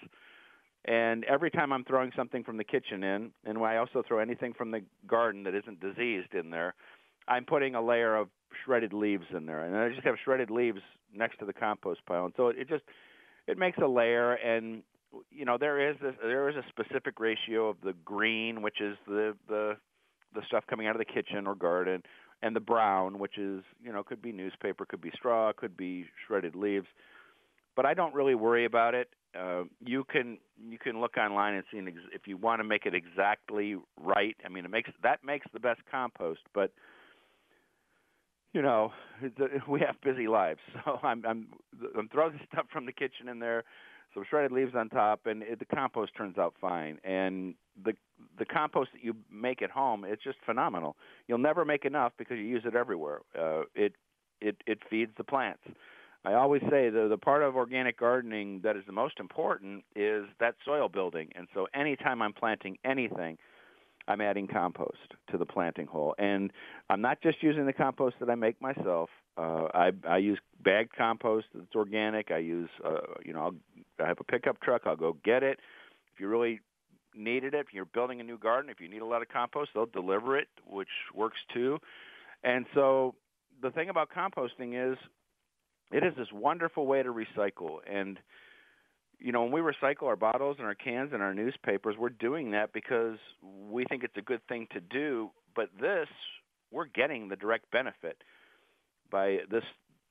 And 0.84 1.24
every 1.24 1.50
time 1.50 1.72
I'm 1.72 1.84
throwing 1.84 2.12
something 2.16 2.44
from 2.44 2.56
the 2.56 2.64
kitchen 2.64 3.02
in, 3.02 3.30
and 3.44 3.58
I 3.58 3.76
also 3.76 4.02
throw 4.06 4.20
anything 4.20 4.54
from 4.54 4.70
the 4.70 4.80
garden 5.06 5.42
that 5.42 5.54
isn't 5.54 5.80
diseased 5.80 6.34
in 6.34 6.50
there, 6.50 6.74
I'm 7.26 7.44
putting 7.44 7.74
a 7.74 7.82
layer 7.82 8.16
of 8.16 8.28
shredded 8.64 8.92
leaves 8.92 9.26
in 9.36 9.44
there, 9.44 9.64
and 9.64 9.76
I 9.76 9.90
just 9.90 10.06
have 10.06 10.14
shredded 10.24 10.50
leaves 10.50 10.80
next 11.14 11.38
to 11.40 11.44
the 11.44 11.52
compost 11.52 12.00
pile, 12.06 12.24
and 12.24 12.34
so 12.36 12.48
it 12.48 12.68
just 12.68 12.84
it 13.46 13.58
makes 13.58 13.78
a 13.78 13.86
layer, 13.86 14.34
and 14.34 14.82
you 15.30 15.44
know 15.44 15.56
there 15.58 15.90
is 15.90 15.96
this, 16.02 16.14
there 16.22 16.48
is 16.48 16.56
a 16.56 16.64
specific 16.68 17.18
ratio 17.20 17.68
of 17.68 17.76
the 17.82 17.94
green, 18.04 18.62
which 18.62 18.80
is 18.80 18.96
the 19.06 19.36
the 19.48 19.76
the 20.34 20.42
stuff 20.46 20.64
coming 20.68 20.86
out 20.86 20.94
of 20.94 20.98
the 20.98 21.04
kitchen 21.04 21.46
or 21.46 21.54
garden, 21.54 22.02
and 22.42 22.54
the 22.54 22.60
brown, 22.60 23.18
which 23.18 23.38
is 23.38 23.62
you 23.82 23.92
know 23.92 24.02
could 24.02 24.22
be 24.22 24.32
newspaper, 24.32 24.84
could 24.84 25.00
be 25.00 25.10
straw, 25.14 25.52
could 25.56 25.76
be 25.76 26.06
shredded 26.26 26.54
leaves. 26.54 26.86
But 27.76 27.86
I 27.86 27.94
don't 27.94 28.14
really 28.14 28.34
worry 28.34 28.64
about 28.64 28.94
it. 28.94 29.08
Uh, 29.38 29.64
you 29.84 30.04
can 30.04 30.38
you 30.68 30.78
can 30.78 31.00
look 31.00 31.16
online 31.16 31.54
and 31.54 31.64
see 31.70 31.78
an 31.78 31.88
ex- 31.88 31.98
if 32.12 32.26
you 32.26 32.36
want 32.36 32.60
to 32.60 32.64
make 32.64 32.86
it 32.86 32.94
exactly 32.94 33.76
right. 34.00 34.36
I 34.44 34.48
mean, 34.48 34.64
it 34.64 34.70
makes 34.70 34.90
that 35.02 35.24
makes 35.24 35.46
the 35.52 35.60
best 35.60 35.80
compost, 35.90 36.40
but 36.54 36.72
you 38.52 38.62
know 38.62 38.92
we 39.68 39.80
have 39.80 40.00
busy 40.02 40.28
lives, 40.28 40.60
so 40.84 40.98
I'm 41.02 41.24
I'm 41.26 41.46
I'm 41.96 42.08
throwing 42.08 42.40
stuff 42.52 42.66
from 42.72 42.86
the 42.86 42.92
kitchen 42.92 43.28
in 43.28 43.38
there 43.38 43.64
some 44.18 44.26
shredded 44.28 44.52
leaves 44.52 44.74
on 44.74 44.88
top, 44.88 45.26
and 45.26 45.42
it, 45.42 45.58
the 45.58 45.64
compost 45.64 46.12
turns 46.16 46.38
out 46.38 46.54
fine. 46.60 46.98
And 47.04 47.54
the 47.84 47.92
the 48.38 48.44
compost 48.44 48.90
that 48.92 49.04
you 49.04 49.14
make 49.32 49.62
at 49.62 49.70
home, 49.70 50.04
it's 50.04 50.22
just 50.22 50.38
phenomenal. 50.44 50.96
You'll 51.28 51.38
never 51.38 51.64
make 51.64 51.84
enough 51.84 52.12
because 52.18 52.36
you 52.36 52.44
use 52.44 52.62
it 52.64 52.74
everywhere. 52.74 53.20
Uh, 53.38 53.62
it 53.74 53.94
it 54.40 54.56
it 54.66 54.80
feeds 54.90 55.12
the 55.16 55.24
plants. 55.24 55.62
I 56.24 56.34
always 56.34 56.62
say 56.62 56.90
the 56.90 57.06
the 57.08 57.18
part 57.18 57.42
of 57.42 57.56
organic 57.56 57.98
gardening 57.98 58.60
that 58.64 58.76
is 58.76 58.82
the 58.86 58.92
most 58.92 59.20
important 59.20 59.84
is 59.94 60.24
that 60.40 60.56
soil 60.64 60.88
building. 60.88 61.30
And 61.36 61.46
so 61.54 61.68
anytime 61.74 62.20
I'm 62.20 62.32
planting 62.32 62.76
anything, 62.84 63.38
I'm 64.08 64.20
adding 64.20 64.48
compost 64.48 65.14
to 65.30 65.38
the 65.38 65.46
planting 65.46 65.86
hole. 65.86 66.14
And 66.18 66.52
I'm 66.90 67.00
not 67.00 67.22
just 67.22 67.42
using 67.42 67.66
the 67.66 67.72
compost 67.72 68.16
that 68.20 68.30
I 68.30 68.34
make 68.34 68.60
myself. 68.60 69.10
Uh, 69.38 69.68
I 69.72 69.92
I 70.08 70.18
use 70.18 70.38
bagged 70.62 70.96
compost 70.96 71.46
that's 71.54 71.74
organic. 71.74 72.30
I 72.30 72.38
use 72.38 72.70
uh, 72.84 73.00
you 73.24 73.32
know 73.32 73.40
I'll, 73.40 73.54
I 74.04 74.08
have 74.08 74.18
a 74.20 74.24
pickup 74.24 74.60
truck. 74.60 74.82
I'll 74.86 74.96
go 74.96 75.16
get 75.24 75.42
it. 75.42 75.60
If 76.12 76.20
you 76.20 76.28
really 76.28 76.60
needed 77.14 77.54
it, 77.54 77.60
if 77.60 77.72
you're 77.72 77.84
building 77.84 78.20
a 78.20 78.24
new 78.24 78.38
garden, 78.38 78.70
if 78.70 78.80
you 78.80 78.88
need 78.88 79.02
a 79.02 79.06
lot 79.06 79.22
of 79.22 79.28
compost, 79.28 79.70
they'll 79.74 79.86
deliver 79.86 80.36
it, 80.36 80.48
which 80.66 80.88
works 81.14 81.38
too. 81.54 81.78
And 82.42 82.66
so 82.74 83.14
the 83.62 83.70
thing 83.70 83.88
about 83.88 84.08
composting 84.10 84.92
is 84.92 84.98
it 85.90 86.04
is 86.04 86.14
this 86.16 86.28
wonderful 86.32 86.86
way 86.86 87.02
to 87.02 87.12
recycle 87.12 87.78
and 87.90 88.18
you 89.18 89.32
know 89.32 89.42
when 89.42 89.52
we 89.52 89.60
recycle 89.60 90.04
our 90.04 90.16
bottles 90.16 90.56
and 90.58 90.66
our 90.66 90.74
cans 90.74 91.10
and 91.12 91.22
our 91.22 91.34
newspapers 91.34 91.96
we're 91.98 92.08
doing 92.08 92.52
that 92.52 92.72
because 92.72 93.16
we 93.68 93.84
think 93.88 94.04
it's 94.04 94.16
a 94.16 94.22
good 94.22 94.40
thing 94.48 94.66
to 94.72 94.80
do 94.80 95.30
but 95.56 95.68
this 95.80 96.08
we're 96.70 96.86
getting 96.86 97.28
the 97.28 97.36
direct 97.36 97.70
benefit 97.70 98.22
by 99.10 99.38
this 99.50 99.64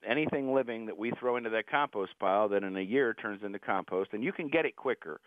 anything 0.07 0.53
living 0.53 0.85
that 0.85 0.97
we 0.97 1.11
throw 1.19 1.37
into 1.37 1.49
that 1.49 1.67
compost 1.69 2.11
pile 2.19 2.47
that 2.49 2.63
in 2.63 2.75
a 2.77 2.81
year 2.81 3.13
turns 3.13 3.41
into 3.43 3.59
compost 3.59 4.11
and 4.13 4.23
you 4.23 4.31
can 4.31 4.47
get 4.47 4.65
it 4.65 4.75
quicker. 4.75 5.19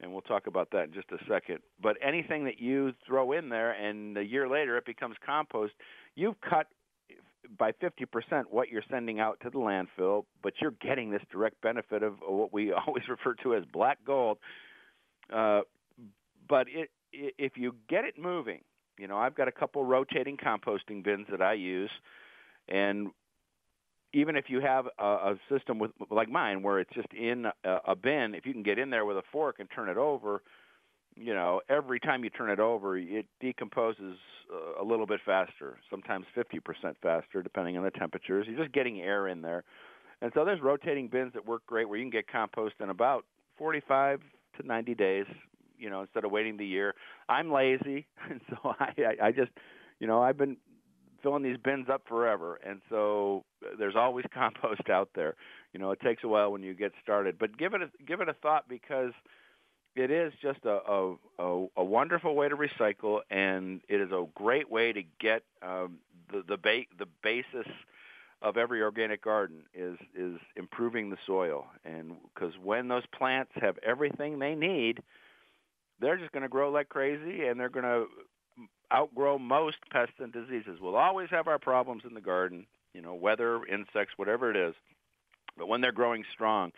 And 0.00 0.12
we'll 0.12 0.22
talk 0.22 0.46
about 0.46 0.70
that 0.72 0.84
in 0.84 0.92
just 0.92 1.10
a 1.10 1.18
second. 1.28 1.58
But 1.82 1.96
anything 2.00 2.44
that 2.44 2.60
you 2.60 2.92
throw 3.06 3.32
in 3.32 3.48
there 3.48 3.72
and 3.72 4.16
a 4.16 4.22
year 4.22 4.48
later 4.48 4.76
it 4.76 4.86
becomes 4.86 5.16
compost 5.24 5.72
you've 6.14 6.40
cut 6.40 6.68
by 7.58 7.72
50% 7.72 8.44
what 8.50 8.68
you're 8.68 8.82
sending 8.90 9.20
out 9.20 9.38
to 9.42 9.50
the 9.50 9.58
landfill 9.58 10.24
but 10.42 10.54
you're 10.60 10.74
getting 10.82 11.10
this 11.10 11.22
direct 11.30 11.60
benefit 11.60 12.02
of 12.02 12.16
what 12.26 12.52
we 12.52 12.72
always 12.86 13.04
refer 13.08 13.34
to 13.42 13.54
as 13.54 13.64
black 13.72 13.98
gold. 14.06 14.38
Uh, 15.32 15.60
but 16.48 16.66
it, 16.68 16.90
if 17.12 17.52
you 17.56 17.74
get 17.88 18.04
it 18.04 18.18
moving 18.18 18.60
you 18.98 19.06
know 19.06 19.16
i've 19.16 19.34
got 19.34 19.48
a 19.48 19.52
couple 19.52 19.84
rotating 19.84 20.36
composting 20.36 21.02
bins 21.02 21.26
that 21.30 21.40
i 21.40 21.52
use 21.52 21.90
and 22.68 23.08
even 24.12 24.36
if 24.36 24.46
you 24.48 24.60
have 24.60 24.86
a, 24.98 25.04
a 25.04 25.38
system 25.50 25.78
with 25.78 25.90
like 26.10 26.28
mine 26.28 26.62
where 26.62 26.80
it's 26.80 26.92
just 26.94 27.12
in 27.12 27.46
a, 27.64 27.78
a 27.88 27.96
bin, 27.96 28.34
if 28.34 28.46
you 28.46 28.52
can 28.52 28.62
get 28.62 28.78
in 28.78 28.90
there 28.90 29.04
with 29.04 29.16
a 29.16 29.22
fork 29.30 29.56
and 29.58 29.68
turn 29.74 29.88
it 29.88 29.96
over, 29.96 30.42
you 31.14 31.34
know, 31.34 31.60
every 31.68 32.00
time 32.00 32.24
you 32.24 32.30
turn 32.30 32.50
it 32.50 32.60
over, 32.60 32.96
it 32.96 33.26
decomposes 33.40 34.16
uh, 34.52 34.82
a 34.82 34.84
little 34.84 35.06
bit 35.06 35.20
faster, 35.26 35.78
sometimes 35.90 36.24
50% 36.36 36.94
faster, 37.02 37.42
depending 37.42 37.76
on 37.76 37.84
the 37.84 37.90
temperatures. 37.90 38.46
You're 38.48 38.58
just 38.58 38.72
getting 38.72 39.00
air 39.00 39.28
in 39.28 39.42
there. 39.42 39.64
And 40.22 40.32
so 40.34 40.44
there's 40.44 40.60
rotating 40.60 41.08
bins 41.08 41.32
that 41.34 41.46
work 41.46 41.66
great 41.66 41.88
where 41.88 41.98
you 41.98 42.04
can 42.04 42.10
get 42.10 42.28
compost 42.28 42.76
in 42.80 42.90
about 42.90 43.24
45 43.56 44.20
to 44.58 44.66
90 44.66 44.94
days. 44.94 45.26
You 45.78 45.90
know, 45.90 46.00
instead 46.00 46.24
of 46.24 46.32
waiting 46.32 46.56
the 46.56 46.66
year. 46.66 46.96
I'm 47.28 47.52
lazy, 47.52 48.08
and 48.30 48.40
so 48.50 48.74
I, 48.80 48.92
I, 48.98 49.26
I 49.26 49.32
just, 49.32 49.52
you 50.00 50.08
know, 50.08 50.20
I've 50.20 50.36
been 50.36 50.56
filling 51.22 51.42
these 51.42 51.56
bins 51.62 51.88
up 51.92 52.02
forever, 52.08 52.58
and 52.64 52.80
so 52.88 53.44
there's 53.78 53.96
always 53.96 54.24
compost 54.34 54.88
out 54.90 55.10
there. 55.14 55.34
You 55.72 55.80
know, 55.80 55.90
it 55.90 56.00
takes 56.00 56.24
a 56.24 56.28
while 56.28 56.52
when 56.52 56.62
you 56.62 56.74
get 56.74 56.92
started, 57.02 57.38
but 57.38 57.56
give 57.58 57.74
it 57.74 57.82
a, 57.82 57.90
give 58.06 58.20
it 58.20 58.28
a 58.28 58.34
thought 58.34 58.68
because 58.68 59.12
it 59.96 60.10
is 60.10 60.32
just 60.40 60.60
a, 60.64 60.78
a, 60.88 61.14
a, 61.38 61.66
a 61.78 61.84
wonderful 61.84 62.34
way 62.34 62.48
to 62.48 62.56
recycle, 62.56 63.20
and 63.30 63.80
it 63.88 64.00
is 64.00 64.10
a 64.10 64.24
great 64.34 64.70
way 64.70 64.92
to 64.92 65.02
get 65.20 65.42
um, 65.62 65.98
the 66.32 66.42
the, 66.48 66.56
ba- 66.56 66.84
the 66.98 67.06
basis 67.22 67.66
of 68.40 68.56
every 68.56 68.82
organic 68.82 69.22
garden 69.22 69.62
is 69.74 69.98
is 70.14 70.38
improving 70.56 71.10
the 71.10 71.16
soil, 71.26 71.66
and 71.84 72.12
because 72.32 72.54
when 72.62 72.88
those 72.88 73.04
plants 73.16 73.50
have 73.56 73.76
everything 73.84 74.38
they 74.38 74.54
need, 74.54 75.02
they're 76.00 76.16
just 76.16 76.32
going 76.32 76.44
to 76.44 76.48
grow 76.48 76.70
like 76.70 76.88
crazy, 76.88 77.46
and 77.46 77.58
they're 77.58 77.68
going 77.68 77.84
to 77.84 78.06
outgrow 78.92 79.38
most 79.38 79.76
pests 79.90 80.14
and 80.18 80.32
diseases. 80.32 80.78
We'll 80.80 80.96
always 80.96 81.28
have 81.30 81.46
our 81.48 81.58
problems 81.58 82.02
in 82.06 82.14
the 82.14 82.20
garden, 82.20 82.66
you 82.94 83.02
know, 83.02 83.14
weather, 83.14 83.64
insects, 83.66 84.14
whatever 84.16 84.50
it 84.50 84.56
is. 84.56 84.74
But 85.56 85.68
when 85.68 85.80
they're 85.80 85.92
growing 85.92 86.24
strong, 86.32 86.72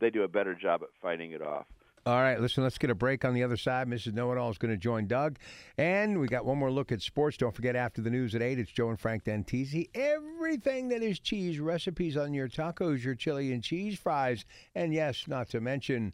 they 0.00 0.10
do 0.10 0.22
a 0.22 0.28
better 0.28 0.54
job 0.54 0.82
at 0.82 0.88
fighting 1.00 1.32
it 1.32 1.42
off. 1.42 1.66
All 2.04 2.20
right, 2.20 2.40
listen, 2.40 2.64
let's 2.64 2.78
get 2.78 2.90
a 2.90 2.96
break 2.96 3.24
on 3.24 3.32
the 3.32 3.44
other 3.44 3.56
side. 3.56 3.86
Mrs. 3.86 4.12
Know 4.12 4.32
It 4.32 4.38
All 4.38 4.50
is 4.50 4.58
going 4.58 4.72
to 4.72 4.76
join 4.76 5.06
Doug. 5.06 5.38
And 5.78 6.18
we 6.18 6.26
got 6.26 6.44
one 6.44 6.58
more 6.58 6.70
look 6.70 6.90
at 6.90 7.00
sports. 7.00 7.36
Don't 7.36 7.54
forget, 7.54 7.76
after 7.76 8.02
the 8.02 8.10
news 8.10 8.34
at 8.34 8.42
8, 8.42 8.58
it's 8.58 8.72
Joe 8.72 8.88
and 8.88 8.98
Frank 8.98 9.22
Dantisi. 9.22 9.88
Everything 9.94 10.88
that 10.88 11.00
is 11.00 11.20
cheese, 11.20 11.60
recipes 11.60 12.16
on 12.16 12.34
your 12.34 12.48
tacos, 12.48 13.04
your 13.04 13.14
chili 13.14 13.52
and 13.52 13.62
cheese 13.62 13.96
fries, 13.96 14.44
and 14.74 14.92
yes, 14.92 15.28
not 15.28 15.48
to 15.50 15.60
mention 15.60 16.12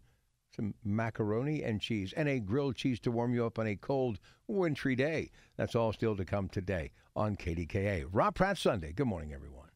some 0.59 0.75
macaroni 0.85 1.63
and 1.63 1.81
cheese, 1.81 2.13
and 2.17 2.29
a 2.29 2.41
grilled 2.41 2.75
cheese 2.75 2.99
to 3.01 3.13
warm 3.13 3.33
you 3.33 3.47
up 3.47 3.61
on 3.61 3.67
a 3.69 3.77
cold, 3.77 4.19
wintry 4.49 4.97
day. 4.97 5.31
That's 5.57 5.77
all 5.77 5.93
still 5.93 6.17
to 6.17 6.25
come 6.25 6.49
today 6.49 6.91
on 7.15 7.37
KDKA. 7.37 8.07
Rob 8.11 8.35
Pratt 8.35 8.59
Sunday. 8.59 8.93
Good 8.93 9.07
morning, 9.07 9.33
everyone. 9.33 9.69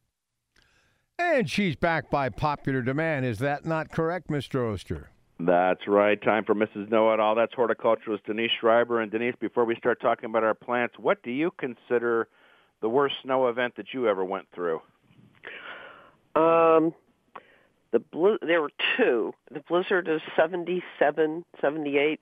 And 1.17 1.49
she's 1.49 1.77
back 1.77 2.09
by 2.09 2.27
popular 2.27 2.81
demand. 2.81 3.25
Is 3.25 3.39
that 3.39 3.65
not 3.65 3.91
correct, 3.91 4.27
Mr. 4.27 4.73
Oster? 4.73 5.11
That's 5.39 5.87
right. 5.87 6.21
Time 6.21 6.43
for 6.43 6.53
Mrs. 6.53 6.89
Know 6.91 7.13
It 7.13 7.19
All. 7.19 7.33
That's 7.33 7.53
horticulturist 7.53 8.25
Denise 8.25 8.51
Schreiber. 8.59 8.99
And 8.99 9.09
Denise, 9.09 9.35
before 9.39 9.63
we 9.63 9.75
start 9.75 10.01
talking 10.01 10.29
about 10.29 10.43
our 10.43 10.53
plants, 10.53 10.95
what 10.99 11.23
do 11.23 11.31
you 11.31 11.51
consider 11.57 12.27
the 12.81 12.89
worst 12.89 13.15
snow 13.23 13.47
event 13.47 13.75
that 13.77 13.87
you 13.93 14.09
ever 14.09 14.25
went 14.25 14.47
through? 14.53 14.81
Um, 16.35 16.93
the 17.93 17.99
blue. 17.99 18.37
There 18.41 18.61
were 18.61 18.71
two. 18.97 19.33
The 19.49 19.61
blizzard 19.61 20.09
of 20.09 20.19
seventy-seven, 20.35 21.45
seventy-eight, 21.61 22.19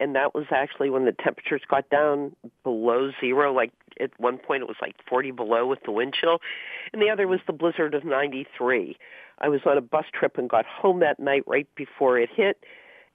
and 0.00 0.16
that 0.16 0.34
was 0.34 0.46
actually 0.50 0.90
when 0.90 1.04
the 1.04 1.12
temperatures 1.12 1.62
got 1.68 1.88
down 1.90 2.34
below 2.64 3.12
zero. 3.20 3.52
Like 3.52 3.70
at 4.00 4.10
one 4.18 4.38
point, 4.38 4.62
it 4.62 4.66
was 4.66 4.78
like 4.80 4.96
40 5.08 5.30
below 5.30 5.66
with 5.66 5.80
the 5.84 5.92
wind 5.92 6.14
chill, 6.18 6.40
and 6.92 7.00
the 7.00 7.10
other 7.10 7.28
was 7.28 7.40
the 7.46 7.52
blizzard 7.52 7.94
of 7.94 8.04
93. 8.04 8.96
I 9.38 9.48
was 9.48 9.60
on 9.66 9.78
a 9.78 9.82
bus 9.82 10.06
trip 10.12 10.36
and 10.38 10.48
got 10.48 10.66
home 10.66 11.00
that 11.00 11.20
night 11.20 11.44
right 11.46 11.68
before 11.76 12.18
it 12.18 12.30
hit, 12.34 12.64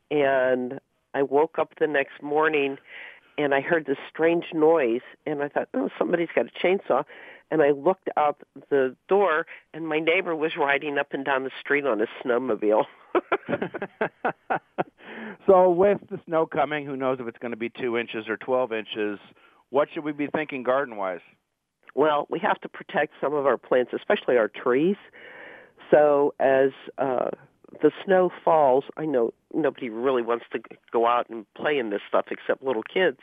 and 0.09 0.79
I 1.13 1.23
woke 1.23 1.57
up 1.59 1.73
the 1.79 1.87
next 1.87 2.21
morning 2.21 2.77
and 3.37 3.53
I 3.53 3.61
heard 3.61 3.85
this 3.85 3.97
strange 4.09 4.45
noise, 4.53 5.01
and 5.25 5.43
I 5.43 5.49
thought, 5.49 5.67
oh, 5.73 5.89
somebody's 5.99 6.29
got 6.33 6.45
a 6.45 6.65
chainsaw. 6.65 7.03
And 7.51 7.61
I 7.61 7.71
looked 7.71 8.09
out 8.17 8.41
the 8.69 8.95
door, 9.07 9.45
and 9.73 9.87
my 9.87 9.99
neighbor 9.99 10.35
was 10.35 10.53
riding 10.57 10.97
up 10.97 11.13
and 11.13 11.23
down 11.23 11.43
the 11.43 11.51
street 11.59 11.85
on 11.85 12.01
a 12.01 12.07
snowmobile. 12.23 12.85
so, 15.45 15.69
with 15.69 15.99
the 16.09 16.19
snow 16.25 16.45
coming, 16.45 16.85
who 16.85 16.95
knows 16.95 17.19
if 17.19 17.27
it's 17.27 17.37
going 17.37 17.51
to 17.51 17.57
be 17.57 17.69
two 17.69 17.97
inches 17.97 18.27
or 18.27 18.37
12 18.37 18.73
inches? 18.73 19.19
What 19.69 19.89
should 19.93 20.03
we 20.03 20.11
be 20.11 20.27
thinking 20.27 20.63
garden 20.63 20.97
wise? 20.97 21.21
Well, 21.93 22.27
we 22.29 22.39
have 22.39 22.59
to 22.61 22.69
protect 22.69 23.13
some 23.21 23.33
of 23.33 23.45
our 23.45 23.57
plants, 23.57 23.91
especially 23.93 24.37
our 24.37 24.49
trees. 24.49 24.97
So 25.91 26.33
as 26.39 26.71
uh, 26.97 27.29
the 27.81 27.91
snow 28.03 28.29
falls, 28.43 28.83
I 28.97 29.05
know 29.05 29.33
nobody 29.53 29.89
really 29.89 30.21
wants 30.21 30.45
to 30.51 30.59
go 30.91 31.07
out 31.07 31.29
and 31.29 31.45
play 31.53 31.77
in 31.77 31.89
this 31.89 32.01
stuff 32.07 32.25
except 32.31 32.63
little 32.63 32.83
kids. 32.83 33.19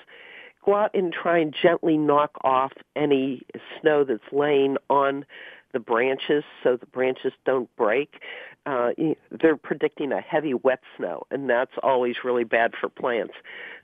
Go 0.65 0.75
out 0.75 0.91
and 0.95 1.13
try 1.13 1.39
and 1.39 1.55
gently 1.61 1.97
knock 1.97 2.33
off 2.43 2.73
any 2.95 3.43
snow 3.81 4.05
that's 4.05 4.33
laying 4.33 4.77
on 4.89 5.25
the 5.73 5.81
branches 5.81 6.45
so 6.63 6.77
the 6.77 6.87
branches 6.87 7.33
don't 7.45 7.75
break. 7.77 8.21
Uh, 8.65 8.91
they're 9.31 9.57
predicting 9.57 10.13
a 10.13 10.21
heavy 10.21 10.55
wet 10.55 10.81
snow, 10.97 11.23
and 11.31 11.51
that's 11.51 11.73
always 11.83 12.17
really 12.23 12.45
bad 12.45 12.73
for 12.81 12.89
plants. 12.89 13.35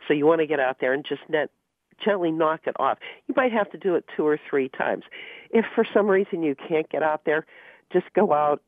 So 0.07 0.14
you 0.14 0.27
want 0.27 0.41
to 0.41 0.47
get 0.47 0.61
out 0.61 0.77
there 0.81 0.93
and 0.93 1.05
just 1.05 1.23
net, 1.29 1.51
gently 2.05 2.31
knock 2.31 2.61
it 2.67 2.77
off. 2.79 2.99
You 3.27 3.35
might 3.37 3.53
have 3.53 3.71
to 3.73 3.79
do 3.79 3.97
it 3.97 4.05
two 4.17 4.27
or 4.27 4.38
three 4.49 4.69
times. 4.69 5.05
If 5.51 5.64
for 5.75 5.85
some 5.93 6.07
reason 6.07 6.43
you 6.43 6.55
can't 6.55 6.88
get 6.88 7.03
out 7.03 7.23
there, 7.25 7.45
just 7.93 8.07
go 8.14 8.33
out 8.33 8.62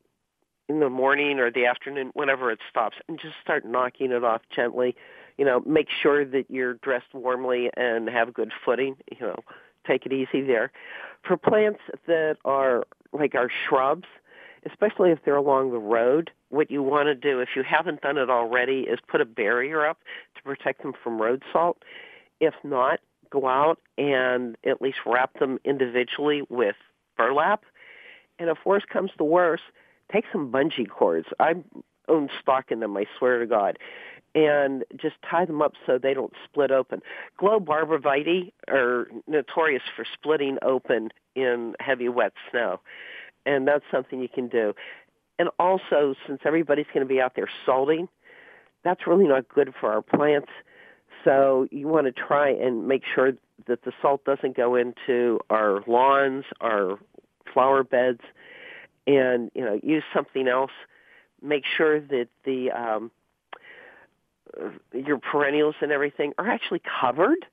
in 0.67 0.79
the 0.79 0.89
morning 0.89 1.39
or 1.39 1.51
the 1.51 1.65
afternoon, 1.65 2.11
whenever 2.13 2.51
it 2.51 2.59
stops, 2.69 2.97
and 3.07 3.19
just 3.19 3.35
start 3.41 3.65
knocking 3.65 4.11
it 4.11 4.23
off 4.23 4.41
gently. 4.53 4.95
You 5.41 5.47
know, 5.47 5.63
make 5.65 5.87
sure 5.89 6.23
that 6.23 6.51
you're 6.51 6.75
dressed 6.75 7.15
warmly 7.15 7.71
and 7.75 8.07
have 8.07 8.31
good 8.31 8.51
footing. 8.63 8.95
You 9.11 9.25
know, 9.25 9.39
take 9.87 10.05
it 10.05 10.13
easy 10.13 10.43
there. 10.45 10.71
For 11.27 11.35
plants 11.35 11.79
that 12.05 12.37
are 12.45 12.85
like 13.11 13.33
our 13.33 13.49
shrubs, 13.67 14.05
especially 14.69 15.09
if 15.09 15.17
they're 15.25 15.35
along 15.35 15.71
the 15.71 15.79
road, 15.79 16.29
what 16.49 16.69
you 16.69 16.83
want 16.83 17.07
to 17.07 17.15
do, 17.15 17.39
if 17.39 17.49
you 17.55 17.63
haven't 17.63 18.01
done 18.01 18.19
it 18.19 18.29
already, 18.29 18.81
is 18.81 18.99
put 19.07 19.19
a 19.19 19.25
barrier 19.25 19.83
up 19.83 19.97
to 20.35 20.43
protect 20.43 20.83
them 20.83 20.93
from 21.03 21.19
road 21.19 21.41
salt. 21.51 21.81
If 22.39 22.53
not, 22.63 22.99
go 23.31 23.47
out 23.47 23.79
and 23.97 24.55
at 24.63 24.79
least 24.79 24.99
wrap 25.07 25.39
them 25.39 25.57
individually 25.65 26.43
with 26.49 26.75
burlap. 27.17 27.63
And 28.37 28.47
if 28.47 28.59
worse 28.63 28.83
comes 28.87 29.09
to 29.17 29.23
worse, 29.23 29.61
take 30.13 30.25
some 30.31 30.51
bungee 30.51 30.87
cords. 30.87 31.29
I 31.39 31.55
own 32.07 32.29
stock 32.41 32.71
in 32.71 32.79
them, 32.79 32.95
I 32.97 33.05
swear 33.17 33.39
to 33.39 33.45
God. 33.45 33.77
And 34.33 34.85
just 34.95 35.15
tie 35.29 35.43
them 35.43 35.61
up 35.61 35.73
so 35.85 35.97
they 35.97 36.13
don't 36.13 36.33
split 36.45 36.71
open. 36.71 37.01
Globe 37.37 37.65
arborvitae 37.65 38.53
are 38.69 39.07
notorious 39.27 39.83
for 39.93 40.05
splitting 40.13 40.57
open 40.61 41.09
in 41.35 41.75
heavy 41.79 42.07
wet 42.07 42.31
snow. 42.49 42.79
And 43.45 43.67
that's 43.67 43.83
something 43.91 44.21
you 44.21 44.29
can 44.29 44.47
do. 44.47 44.73
And 45.37 45.49
also, 45.59 46.15
since 46.27 46.41
everybody's 46.45 46.85
going 46.93 47.05
to 47.05 47.13
be 47.13 47.19
out 47.19 47.33
there 47.35 47.49
salting, 47.65 48.07
that's 48.83 49.05
really 49.05 49.27
not 49.27 49.49
good 49.49 49.73
for 49.79 49.91
our 49.91 50.01
plants. 50.01 50.51
So 51.23 51.67
you 51.71 51.87
want 51.87 52.07
to 52.07 52.11
try 52.11 52.49
and 52.49 52.87
make 52.87 53.03
sure 53.13 53.33
that 53.67 53.83
the 53.83 53.91
salt 54.01 54.23
doesn't 54.25 54.55
go 54.55 54.75
into 54.75 55.39
our 55.49 55.83
lawns, 55.87 56.45
our 56.61 56.97
flower 57.53 57.83
beds, 57.83 58.21
and 59.07 59.51
you 59.53 59.63
know 59.63 59.79
use 59.83 60.03
something 60.13 60.47
else. 60.47 60.71
Make 61.41 61.63
sure 61.77 61.99
that 61.99 62.27
the 62.45 62.71
um, 62.71 63.11
your 64.93 65.17
perennials 65.17 65.75
and 65.81 65.91
everything 65.91 66.33
are 66.37 66.49
actually 66.49 66.81
covered. 67.01 67.45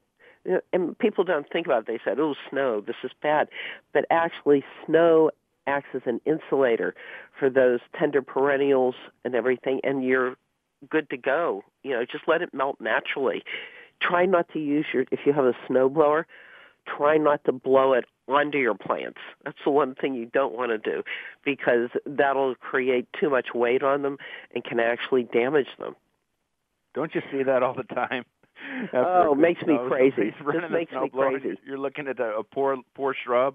And 0.73 0.99
people 0.99 1.25
don't 1.25 1.47
think 1.51 1.67
about 1.67 1.81
it. 1.81 1.87
They 1.87 2.01
said, 2.05 2.19
"Oh, 2.19 2.35
snow, 2.49 2.81
this 2.81 2.97
is 3.05 3.11
bad," 3.23 3.49
but 3.93 4.07
actually, 4.11 4.65
snow 4.87 5.31
acts 5.67 5.89
as 5.95 6.03
an 6.07 6.21
insulator 6.25 6.95
for 7.39 7.51
those 7.51 7.81
tender 7.99 8.23
perennials 8.23 8.95
and 9.25 9.35
everything, 9.35 9.81
and 9.85 10.03
you're 10.03 10.37
good 10.89 11.11
to 11.11 11.17
go. 11.17 11.63
You 11.83 11.91
know, 11.91 12.05
just 12.05 12.25
let 12.27 12.41
it 12.41 12.55
melt 12.55 12.81
naturally. 12.81 13.43
Try 14.01 14.25
not 14.27 14.49
to 14.53 14.59
use 14.59 14.87
your 14.93 15.05
if 15.11 15.21
you 15.27 15.33
have 15.35 15.45
a 15.45 15.55
snow 15.67 15.89
blower, 15.89 16.27
try 16.97 17.17
not 17.17 17.45
to 17.45 17.53
blow 17.53 17.93
it 17.93 18.05
onto 18.29 18.59
your 18.59 18.75
plants. 18.75 19.19
That's 19.45 19.59
the 19.65 19.71
one 19.71 19.95
thing 19.95 20.15
you 20.15 20.27
don't 20.27 20.55
want 20.55 20.71
to 20.71 20.79
do 20.79 21.03
because 21.45 21.89
that'll 22.07 22.55
create 22.57 23.07
too 23.19 23.31
much 23.31 23.49
weight 23.55 23.83
on 23.83 24.03
them 24.03 24.19
and 24.55 24.65
can 24.65 24.81
actually 24.81 25.25
damage 25.25 25.69
them. 25.79 25.97
Don't 26.95 27.15
you 27.15 27.23
see 27.31 27.43
that 27.43 27.63
all 27.63 27.75
the 27.75 27.85
time? 27.85 28.25
oh, 28.93 29.33
it 29.33 29.39
makes 29.39 29.63
me 29.63 29.79
crazy. 29.89 30.31
This 30.31 30.71
makes 30.71 30.93
me 30.93 31.11
crazy. 31.11 31.59
You're 31.67 31.79
looking 31.79 32.09
at 32.09 32.19
a, 32.19 32.39
a 32.39 32.43
poor 32.43 32.77
poor 32.95 33.15
shrub. 33.25 33.55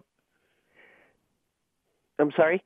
I'm 2.20 2.32
sorry. 2.36 2.64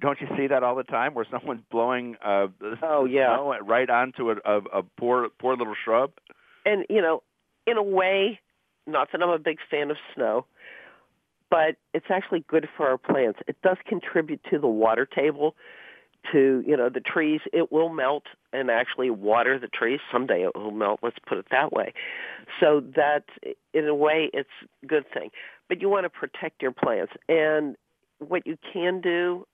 Don't 0.00 0.20
you 0.20 0.26
see 0.36 0.46
that 0.46 0.62
all 0.62 0.74
the 0.74 0.84
time, 0.84 1.14
where 1.14 1.26
someone's 1.30 1.62
blowing 1.70 2.16
uh, 2.24 2.48
oh 2.82 3.06
yeah 3.06 3.36
right 3.62 3.88
onto 3.88 4.30
a, 4.30 4.36
a, 4.44 4.58
a 4.78 4.82
poor 4.98 5.28
poor 5.38 5.56
little 5.56 5.74
shrub? 5.84 6.12
And 6.64 6.84
you 6.88 7.00
know, 7.00 7.22
in 7.66 7.76
a 7.76 7.82
way, 7.82 8.40
not 8.90 9.12
that 9.12 9.22
I'm 9.22 9.30
a 9.30 9.38
big 9.38 9.58
fan 9.70 9.90
of 9.90 9.96
snow, 10.14 10.46
but 11.50 11.76
it's 11.94 12.06
actually 12.10 12.44
good 12.48 12.68
for 12.76 12.88
our 12.88 12.98
plants. 12.98 13.40
It 13.46 13.56
does 13.62 13.76
contribute 13.86 14.40
to 14.50 14.58
the 14.58 14.68
water 14.68 15.06
table, 15.06 15.56
to 16.32 16.62
you 16.66 16.76
know 16.76 16.88
the 16.88 17.00
trees. 17.00 17.40
It 17.52 17.72
will 17.72 17.88
melt 17.88 18.24
and 18.52 18.70
actually 18.70 19.10
water 19.10 19.58
the 19.58 19.68
trees 19.68 20.00
someday. 20.12 20.44
It 20.44 20.54
will 20.54 20.70
melt. 20.70 21.00
Let's 21.02 21.16
put 21.26 21.38
it 21.38 21.46
that 21.50 21.72
way. 21.72 21.94
So 22.60 22.82
that, 22.96 23.24
in 23.72 23.86
a 23.86 23.94
way, 23.94 24.30
it's 24.32 24.48
a 24.82 24.86
good 24.86 25.04
thing. 25.12 25.30
But 25.68 25.80
you 25.80 25.88
want 25.88 26.04
to 26.04 26.10
protect 26.10 26.62
your 26.62 26.72
plants, 26.72 27.12
and 27.28 27.76
what 28.18 28.46
you 28.46 28.58
can 28.72 29.00
do 29.00 29.46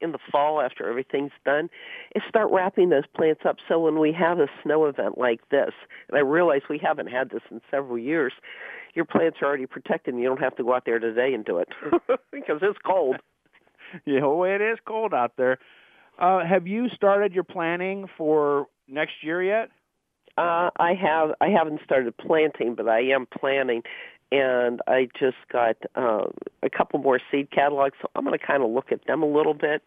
in 0.00 0.12
the 0.12 0.18
fall 0.30 0.60
after 0.60 0.88
everything's 0.88 1.32
done 1.44 1.68
is 2.14 2.22
start 2.28 2.50
wrapping 2.50 2.90
those 2.90 3.06
plants 3.16 3.42
up 3.48 3.56
so 3.68 3.80
when 3.80 3.98
we 3.98 4.12
have 4.12 4.38
a 4.38 4.48
snow 4.62 4.84
event 4.86 5.18
like 5.18 5.40
this, 5.50 5.72
and 6.08 6.16
I 6.16 6.20
realize 6.20 6.62
we 6.68 6.78
haven't 6.78 7.08
had 7.08 7.30
this 7.30 7.42
in 7.50 7.60
several 7.70 7.98
years, 7.98 8.32
your 8.94 9.04
plants 9.04 9.38
are 9.40 9.46
already 9.46 9.66
protected 9.66 10.14
and 10.14 10.22
you 10.22 10.28
don't 10.28 10.40
have 10.40 10.56
to 10.56 10.64
go 10.64 10.74
out 10.74 10.84
there 10.84 10.98
today 10.98 11.32
and 11.34 11.44
do 11.44 11.58
it 11.58 11.68
because 12.32 12.58
it's 12.62 12.78
cold. 12.84 13.16
yeah, 14.06 14.20
well, 14.24 14.44
it 14.44 14.60
is 14.60 14.78
cold 14.86 15.14
out 15.14 15.32
there. 15.36 15.58
Uh, 16.18 16.44
have 16.44 16.66
you 16.66 16.88
started 16.94 17.32
your 17.32 17.44
planning 17.44 18.06
for 18.16 18.66
next 18.88 19.22
year 19.22 19.42
yet? 19.42 19.70
Uh, 20.36 20.70
I 20.78 20.94
have. 20.94 21.30
I 21.40 21.48
haven't 21.48 21.80
started 21.84 22.16
planting, 22.16 22.76
but 22.76 22.88
I 22.88 23.00
am 23.00 23.26
planning, 23.26 23.82
and 24.30 24.80
I 24.86 25.08
just 25.18 25.36
got 25.50 25.76
uh, 25.94 26.26
a 26.62 26.70
couple 26.70 27.00
more 27.00 27.20
seed 27.30 27.50
catalogs. 27.50 27.94
So 28.00 28.08
I'm 28.14 28.24
going 28.24 28.38
to 28.38 28.44
kind 28.44 28.62
of 28.62 28.70
look 28.70 28.92
at 28.92 29.06
them 29.06 29.22
a 29.22 29.26
little 29.26 29.54
bit, 29.54 29.82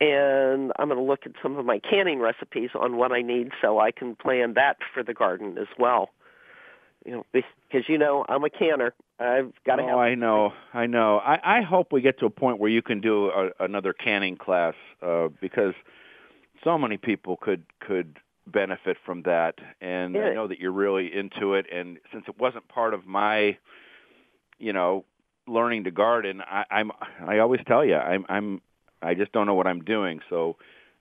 and 0.00 0.72
I'm 0.78 0.88
going 0.88 0.98
to 0.98 1.04
look 1.04 1.20
at 1.26 1.32
some 1.42 1.56
of 1.56 1.64
my 1.64 1.78
canning 1.78 2.20
recipes 2.20 2.70
on 2.78 2.96
what 2.96 3.12
I 3.12 3.22
need, 3.22 3.50
so 3.60 3.78
I 3.80 3.90
can 3.90 4.14
plan 4.14 4.54
that 4.54 4.76
for 4.94 5.02
the 5.02 5.14
garden 5.14 5.58
as 5.58 5.68
well. 5.78 6.10
You 7.04 7.12
know, 7.12 7.26
because 7.32 7.88
you 7.88 7.98
know 7.98 8.24
I'm 8.28 8.44
a 8.44 8.50
canner. 8.50 8.92
I've 9.18 9.52
got 9.64 9.76
to 9.76 9.84
oh, 9.84 9.88
have. 9.88 9.98
I 9.98 10.14
know, 10.14 10.52
I 10.74 10.86
know. 10.86 11.18
I, 11.18 11.58
I 11.58 11.62
hope 11.62 11.92
we 11.92 12.00
get 12.00 12.18
to 12.18 12.26
a 12.26 12.30
point 12.30 12.58
where 12.58 12.70
you 12.70 12.82
can 12.82 13.00
do 13.00 13.30
a, 13.30 13.50
another 13.60 13.92
canning 13.92 14.36
class 14.36 14.74
uh, 15.02 15.28
because 15.40 15.74
so 16.64 16.76
many 16.76 16.96
people 16.96 17.36
could 17.36 17.62
could 17.80 18.18
benefit 18.46 18.96
from 19.04 19.22
that. 19.22 19.54
And. 19.80 20.16
I 20.16 20.34
know 20.34 20.48
that 20.48 20.58
you're 20.58 20.72
really 20.72 21.14
into 21.14 21.54
it. 21.54 21.66
And 21.72 21.98
since 22.12 22.24
it 22.28 22.38
wasn't 22.38 22.68
part 22.68 22.94
of 22.94 23.06
my, 23.06 23.58
you 24.58 24.72
know, 24.72 25.04
learning 25.46 25.84
to 25.84 25.90
garden, 25.90 26.42
I, 26.42 26.64
I'm 26.70 26.90
I 27.26 27.38
always 27.38 27.60
tell 27.66 27.84
you 27.84 27.96
I'm 27.96 28.24
I'm 28.28 28.60
I 29.02 29.14
just 29.14 29.32
don't 29.32 29.46
know 29.46 29.54
what 29.54 29.66
I'm 29.66 29.84
doing. 29.84 30.20
So 30.28 30.56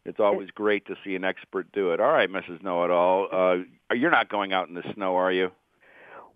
it's 0.06 0.20
always 0.20 0.52
great 0.52 0.86
to 0.88 0.96
see 1.04 1.16
an 1.16 1.24
expert 1.24 1.72
do 1.72 1.92
it. 1.92 2.00
All 2.00 2.12
right, 2.12 2.30
Mrs. 2.30 2.62
Know 2.64 2.84
It 2.84 2.92
All. 2.92 3.28
Uh, 3.32 3.94
you're 3.94 4.12
not 4.12 4.30
going 4.30 4.54
out 4.54 4.68
in 4.68 4.76
the 4.76 4.84
snow, 4.94 5.16
are 5.16 5.32
you? 5.32 5.52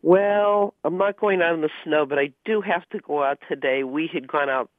Well, 0.02 0.74
I'm 0.84 0.98
not 0.98 1.20
going 1.20 1.42
out 1.42 1.54
in 1.54 1.62
the 1.62 1.70
snow, 1.84 2.06
but 2.06 2.18
I 2.18 2.32
do 2.46 2.62
have 2.62 2.88
to 2.90 3.00
go 3.00 3.24
out 3.24 3.40
today. 3.48 3.84
We 3.84 4.10
had 4.12 4.28
gone 4.28 4.50
out 4.50 4.70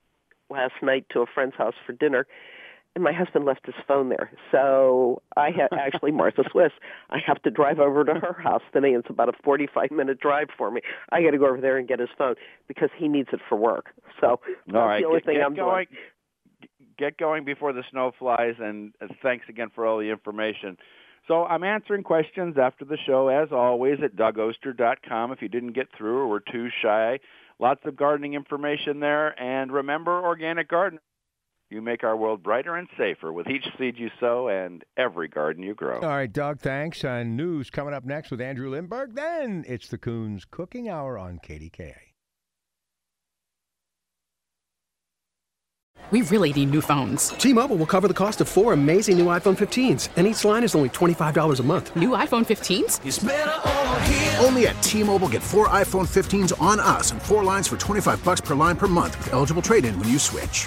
last 0.49 0.75
night 0.83 1.07
to 1.11 1.21
a 1.21 1.27
friend's 1.27 1.55
house 1.57 1.75
for 1.87 1.93
dinner, 1.93 2.27
and 2.95 3.05
my 3.05 3.13
husband 3.13 3.45
left 3.45 3.67
his 3.67 3.75
phone 3.87 4.09
there. 4.09 4.31
So 4.51 5.23
I 5.37 5.51
have 5.51 5.71
actually 5.79 6.13
Martha 6.13 6.43
Swiss. 6.51 6.73
I 7.11 7.19
have 7.25 7.41
to 7.43 7.51
drive 7.51 7.79
over 7.79 8.05
to 8.05 8.15
her 8.15 8.37
house 8.43 8.63
today. 8.73 8.91
It's 8.91 9.11
about 9.11 9.29
a 9.29 9.33
45 9.45 9.91
minute 9.91 10.21
drive 10.21 10.49
for 10.57 10.71
me. 10.71 10.81
I 11.13 11.23
got 11.23 11.31
to 11.31 11.39
go 11.39 11.47
over 11.47 11.61
there 11.61 11.77
and 11.79 11.87
get 11.87 12.01
his 12.01 12.09
phone 12.19 12.35
because 12.69 12.91
he 12.97 13.09
needs 13.09 13.29
it 13.33 13.41
for 13.49 13.57
work. 13.57 13.87
So 14.21 14.41
that's 14.67 14.77
All 14.77 14.87
right, 14.87 15.01
the 15.01 15.07
only 15.07 15.21
get, 15.21 15.27
thing 15.27 15.37
get 15.37 15.47
I'm 15.47 15.55
going. 15.55 15.87
doing. 15.91 16.01
Get 16.99 17.17
going 17.17 17.47
before 17.47 17.73
the 17.73 17.83
snow 17.91 18.13
flies, 18.19 18.57
and 18.59 18.93
uh, 19.01 19.07
thanks 19.23 19.47
again 19.49 19.69
for 19.75 19.87
all 19.87 19.99
the 19.99 20.11
information. 20.11 20.77
So 21.29 21.45
I'm 21.45 21.65
answering 21.65 22.03
questions 22.03 22.57
after 22.61 22.85
the 22.85 22.99
show, 23.07 23.29
as 23.29 23.49
always, 23.53 24.01
at 24.05 24.17
dougoster.com. 24.17 25.33
If 25.33 25.41
you 25.41 25.49
didn't 25.49 25.73
get 25.73 25.87
through 25.97 26.19
or 26.19 26.27
were 26.27 26.41
too 26.41 26.69
shy, 26.83 27.21
lots 27.59 27.81
of 27.87 27.97
gardening 27.97 28.35
information 28.35 29.01
there. 29.01 29.41
And 29.41 29.73
remember, 29.73 30.23
organic 30.23 30.69
garden. 30.69 30.99
You 31.71 31.81
make 31.81 32.03
our 32.03 32.17
world 32.17 32.43
brighter 32.43 32.75
and 32.75 32.89
safer 32.99 33.33
with 33.33 33.47
each 33.47 33.65
seed 33.79 33.97
you 33.97 34.11
sow 34.19 34.49
and 34.49 34.83
every 34.97 35.29
garden 35.29 35.63
you 35.63 35.75
grow. 35.75 36.01
All 36.01 36.09
right, 36.09 36.33
Doug, 36.33 36.59
thanks. 36.59 37.05
And 37.05 37.37
news 37.37 37.71
coming 37.71 37.95
up 37.95 38.05
next 38.05 38.33
with 38.33 38.41
Andrew 38.41 38.73
Lindberg. 38.73 39.15
Then 39.15 39.65
it's 39.69 39.87
the 39.87 39.97
Coons 39.97 40.45
Cooking 40.45 40.89
Hour 40.89 41.17
on 41.17 41.39
KDKA. 41.39 41.95
We 46.11 46.23
really 46.23 46.53
need 46.53 46.73
new 46.73 46.81
phones. 46.81 47.29
T-Mobile 47.29 47.77
will 47.77 47.87
cover 47.87 48.09
the 48.09 48.15
cost 48.15 48.41
of 48.41 48.49
four 48.49 48.73
amazing 48.73 49.17
new 49.17 49.27
iPhone 49.27 49.57
15s, 49.57 50.09
and 50.17 50.27
each 50.27 50.45
line 50.45 50.65
is 50.65 50.75
only 50.75 50.89
$25 50.89 51.61
a 51.61 51.63
month. 51.63 51.95
New 51.95 52.11
iPhone 52.11 52.45
15s? 52.45 54.45
Only 54.45 54.67
at 54.67 54.83
T-Mobile 54.83 55.29
get 55.29 55.41
four 55.41 55.69
iPhone 55.69 56.09
15s 56.09 56.61
on 56.61 56.81
us 56.81 57.13
and 57.13 57.23
four 57.23 57.45
lines 57.45 57.69
for 57.69 57.77
25 57.77 58.25
bucks 58.25 58.41
per 58.41 58.57
line 58.57 58.75
per 58.75 58.89
month 58.89 59.17
with 59.19 59.33
eligible 59.33 59.63
trade-in 59.63 59.97
when 60.01 60.09
you 60.09 60.19
switch. 60.19 60.67